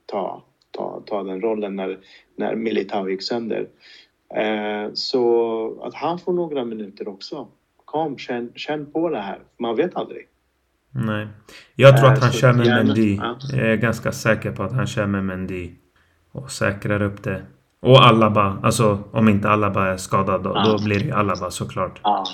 [0.05, 1.97] ta, ta, ta den rollen när,
[2.37, 3.67] när Militao gick sönder.
[4.35, 7.47] Eh, Så att han får några minuter också.
[7.85, 9.39] Kom, känn, känn på det här.
[9.59, 10.27] Man vet aldrig.
[10.91, 11.27] Nej.
[11.75, 13.15] Jag tror Eh, att han så kör med gärna- Mendy.
[13.15, 13.37] ja.
[13.51, 15.71] Jag är ganska säker på att han kör med Mendy.
[16.31, 17.41] Och säkrar upp det.
[17.79, 18.57] Och Alaba.
[18.63, 20.65] Alltså om inte Alaba är skadad då, Ja.
[20.77, 21.99] då blir det Alaba såklart.
[22.03, 22.25] Ja.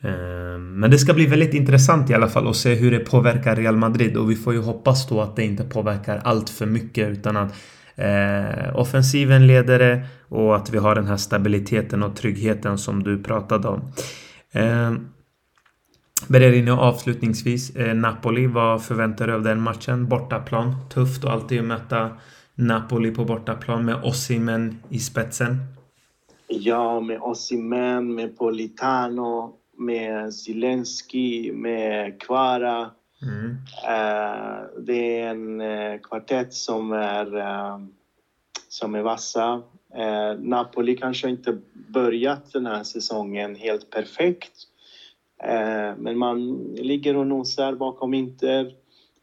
[0.00, 3.56] Ehm, men det ska bli väldigt intressant i alla fall att se hur det påverkar
[3.56, 7.08] Real Madrid och vi får ju hoppas då att det inte påverkar allt för mycket
[7.08, 7.54] utan att
[7.94, 13.22] eh, offensiven leder det och att vi har den här stabiliteten och tryggheten som du
[13.22, 13.80] pratade om.
[14.52, 14.92] Eh,
[16.26, 17.76] Bererino avslutningsvis.
[17.76, 20.08] Eh, Napoli, vad förväntar du av den matchen?
[20.08, 20.74] Bortaplan.
[20.88, 22.10] Tufft och alltid att möta
[22.54, 25.56] Napoli på bortaplan med Osimhen i spetsen.
[26.48, 32.90] Ja, med Osimhen, med Politano, med Zelensky, med Kvara.
[33.22, 33.56] Mm.
[33.84, 37.78] Eh, det är en eh, kvartett som är, eh,
[38.68, 39.62] som är vassa.
[40.38, 41.58] Napoli kanske inte
[41.88, 44.52] börjat den här säsongen helt perfekt.
[45.96, 48.72] Men man ligger och nosar bakom Inter.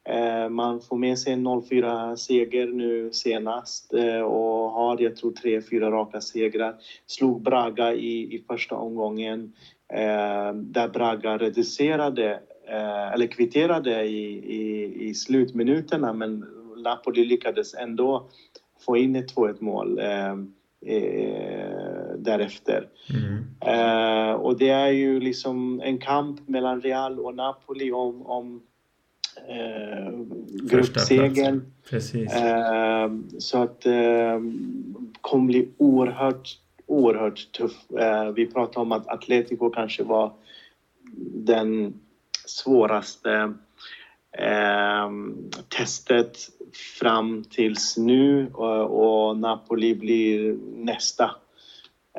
[0.10, 5.32] Eh, man får med sig en 0-4 seger nu senast eh, och har, jag tror,
[5.32, 6.76] tre, fyra raka segrar.
[7.06, 9.54] Slog Braga i, i första omgången
[9.94, 12.40] eh, där Braga reducerade
[13.14, 16.46] eller kvitterade i, i, i slutminuterna men
[16.78, 18.30] Napoli lyckades ändå
[18.86, 20.00] få in ett 2-1 mål
[22.18, 22.88] därefter.
[23.10, 23.46] Mm.
[23.62, 28.62] Eh, och det är ju liksom en kamp mellan Real och Napoli om, om
[29.50, 30.12] eh,
[30.70, 31.62] gruppsegern.
[31.90, 32.34] Precis.
[32.34, 34.40] Eh, så att eh,
[35.22, 36.50] kommer bli oerhört,
[36.86, 37.92] oerhört tuff.
[37.92, 40.34] Eh, vi pratar om att Atletico kanske var
[41.34, 41.94] den
[42.46, 43.54] svåraste
[44.38, 45.10] eh,
[45.78, 46.38] testet
[47.00, 51.32] fram tills nu och, och Napoli blir nästa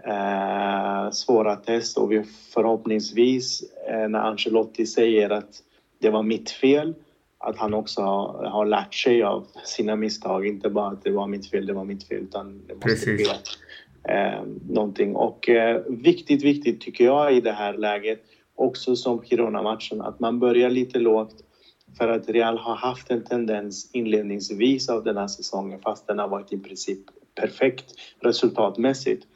[0.05, 2.25] eh, svåra test och vi
[2.55, 5.63] förhoppningsvis eh, när Ancelotti säger att
[5.99, 6.95] det var mitt fel
[7.39, 10.47] att han också har, har lärt sig av sina misstag.
[10.47, 13.29] Inte bara att det var mitt fel, det var mitt fel utan det måste Precis.
[13.29, 15.17] ske eh, någonting.
[15.17, 18.23] Och eh, viktigt, viktigt tycker jag i det här läget
[18.55, 21.35] också som Girona-matchen att man börjar lite lågt
[21.99, 26.29] för att Real har haft en tendens inledningsvis av den här säsongen fast den har
[26.29, 26.99] varit i princip
[27.35, 27.85] perfekt
[28.21, 29.27] resultatmässigt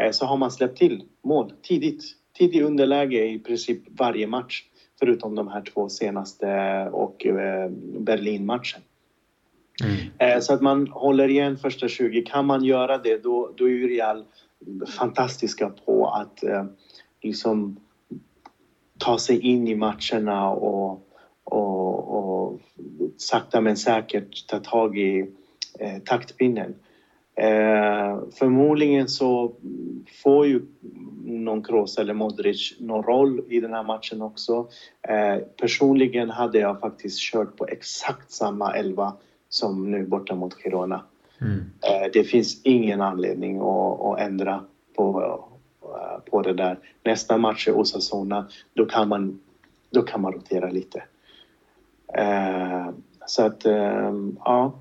[0.00, 2.04] eh, så har man släppt till mål tidigt.
[2.38, 4.62] Tidig underläge i princip varje match
[4.98, 6.48] förutom de här två senaste
[6.92, 8.82] och eh, Berlin-matchen.
[9.84, 9.96] Mm.
[10.18, 12.22] Eh, Så att man håller igen första 20.
[12.22, 14.24] Kan man göra det då, då är ju Real
[14.98, 16.64] fantastiska på att eh,
[17.22, 17.76] liksom
[18.98, 21.08] ta sig in i matcherna och,
[21.44, 22.60] och, och
[23.16, 25.30] sakta men säkert ta tag i
[25.78, 26.74] eh, taktpinnen.
[27.36, 29.52] Eh, förmodligen så
[30.22, 30.62] får ju
[31.24, 34.68] någon Kroos eller Modric någon roll i den här matchen också.
[35.02, 39.12] Eh, personligen hade jag faktiskt kört på exakt samma elva
[39.48, 41.04] som nu borta mot Girona.
[41.40, 41.58] Mm.
[41.58, 44.64] Eh, det finns ingen anledning att, att ändra
[44.96, 45.22] på,
[45.82, 46.78] eh, på det där.
[47.02, 48.46] Nästa match är Osasuna.
[48.74, 49.40] Då kan man,
[49.90, 51.02] då kan man rotera lite.
[52.14, 52.88] Eh,
[53.26, 54.72] så att, ehm, ja.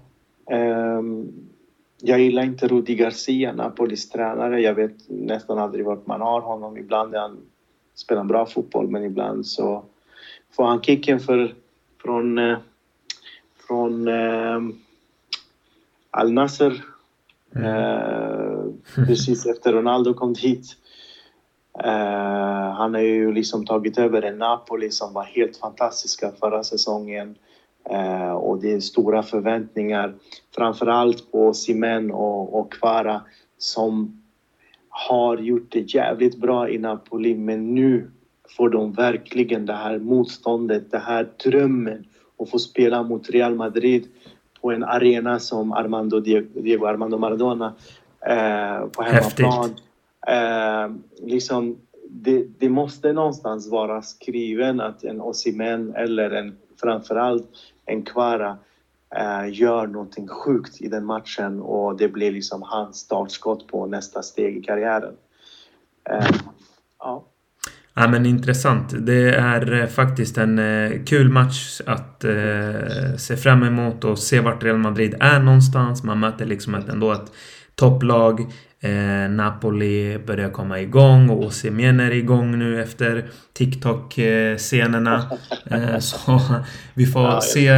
[0.49, 1.31] Ehm,
[2.05, 4.61] jag gillar inte Rudi Garcia, Napolis tränare.
[4.61, 6.77] Jag vet nästan aldrig vart man har honom.
[6.77, 7.37] Ibland är han
[7.95, 9.83] spelar bra fotboll men ibland så
[10.51, 11.55] får han kicken för,
[12.01, 12.57] från, eh,
[13.67, 14.61] från eh,
[16.11, 16.83] Al Nasser
[17.55, 17.67] mm.
[17.67, 18.63] eh,
[18.95, 20.65] precis efter Ronaldo kom dit.
[21.83, 27.35] Eh, han har ju liksom tagit över en Napoli som var helt fantastiska förra säsongen.
[27.89, 30.13] Eh, och det är stora förväntningar,
[30.55, 33.21] framförallt på Simen och, och Kvara
[33.57, 34.21] som
[34.89, 38.11] har gjort det jävligt bra i Napoli men nu
[38.57, 42.05] får de verkligen det här motståndet, det här drömmen
[42.39, 44.07] att få spela mot Real Madrid
[44.61, 47.73] på en arena som Armando Diego Armando Maradona
[48.25, 49.75] eh, på hemmaplan.
[50.27, 50.95] Eh,
[51.27, 51.77] liksom,
[52.09, 57.49] det, det, måste någonstans vara skriven att en Osimhen eller en, framförallt
[57.87, 58.57] Enquara
[59.15, 64.21] eh, gör någonting sjukt i den matchen och det blir liksom hans startskott på nästa
[64.21, 65.13] steg i karriären.
[66.09, 66.35] Eh,
[66.99, 67.25] ja.
[67.95, 68.93] Ja men intressant.
[69.05, 74.39] Det är eh, faktiskt en eh, kul match att eh, se fram emot och se
[74.39, 76.03] vart Real Madrid är någonstans.
[76.03, 77.31] Man möter liksom ett, ändå ett
[77.75, 78.53] topplag.
[78.83, 85.23] Eh, Napoli börjar komma igång och Osimhen är igång nu efter TikTok-scenerna.
[85.65, 86.39] Eh, så
[86.93, 87.71] vi får ja, se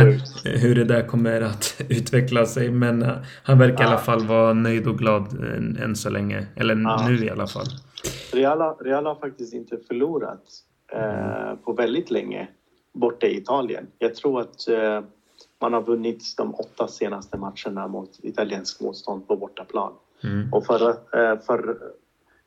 [0.43, 2.71] hur det där kommer att utveckla sig.
[2.71, 3.89] Men eh, han verkar ja.
[3.89, 6.47] i alla fall vara nöjd och glad än, än så länge.
[6.55, 7.07] Eller ja.
[7.07, 7.65] nu i alla fall.
[8.33, 10.43] Real, Real har faktiskt inte förlorat
[10.93, 12.47] eh, på väldigt länge
[12.93, 13.87] borta i Italien.
[13.99, 15.01] Jag tror att eh,
[15.61, 19.93] man har vunnit de åtta senaste matcherna mot italiensk motstånd på bortaplan.
[20.25, 20.53] Mm.
[20.53, 21.77] Och för, eh, för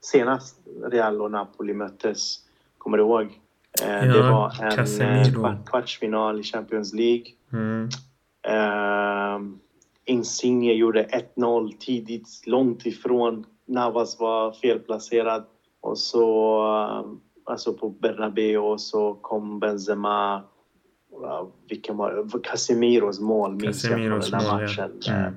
[0.01, 2.39] senast Real och Napoli möttes,
[2.79, 3.41] kommer du ihåg?
[3.83, 5.57] Eh, ja, det var en Casemiro.
[5.67, 7.27] kvartsfinal i Champions League.
[7.53, 7.89] Mm.
[8.49, 9.59] Uh,
[10.05, 11.03] Insigne gjorde
[11.37, 13.45] 1-0 tidigt, långt ifrån.
[13.67, 15.45] Navas var felplacerad.
[15.81, 16.63] Och så,
[17.45, 20.43] alltså på Bernabéu så kom Benzema,
[21.69, 24.91] vilken var Casemiros mål minns jag från den där matchen.
[25.01, 25.15] Ja.
[25.15, 25.35] Mm.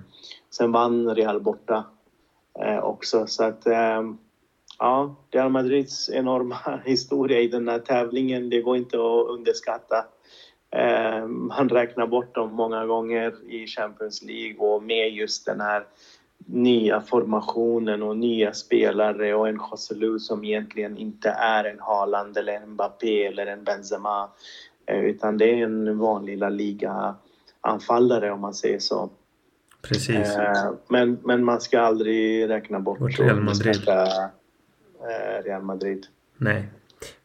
[0.49, 1.83] Sen vann Real borta eh,
[2.59, 3.27] Eh, också.
[3.27, 4.01] Så att eh,
[4.79, 10.05] ja, Real Madrids enorma historia i den här tävlingen, det går inte att underskatta.
[10.75, 15.85] Eh, man räknar bort dem många gånger i Champions League och med just den här
[16.45, 22.53] nya formationen och nya spelare och en Joselu som egentligen inte är en Haaland eller
[22.53, 24.29] en Mbappé eller en Benzema.
[24.85, 29.09] Eh, utan det är en vanlig La Liga-anfallare om man säger så.
[29.81, 30.35] Precis.
[30.35, 33.87] Eh, men, men man ska aldrig räkna bort Vårt Real Madrid.
[33.87, 36.05] Eh, Real Madrid.
[36.37, 36.69] Nej,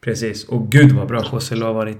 [0.01, 0.49] precis.
[0.49, 1.97] Och gud vad bra José har varit.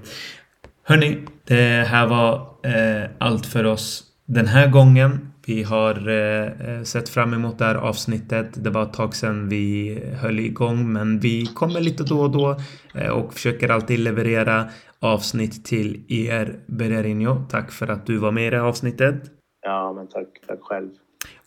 [0.82, 5.32] Hörni, det här var eh, allt för oss den här gången.
[5.46, 8.64] Vi har eh, sett fram emot det här avsnittet.
[8.64, 12.60] Det var ett tag sedan vi höll igång men vi kommer lite då och då
[12.94, 14.68] eh, och försöker alltid leverera
[15.00, 16.56] avsnitt till er.
[16.66, 19.37] Bererinho, tack för att du var med i det här avsnittet.
[19.68, 20.90] Ja, men tack, tack själv.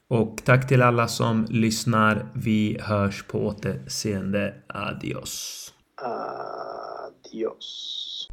[0.07, 2.25] Och tack till alla som lyssnar.
[2.33, 4.53] Vi hörs på återseende.
[4.67, 5.73] Adios.
[7.31, 8.27] Adios.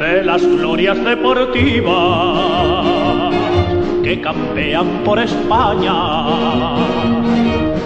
[0.00, 2.90] De las glorias deportivas
[4.04, 7.19] que campean por España.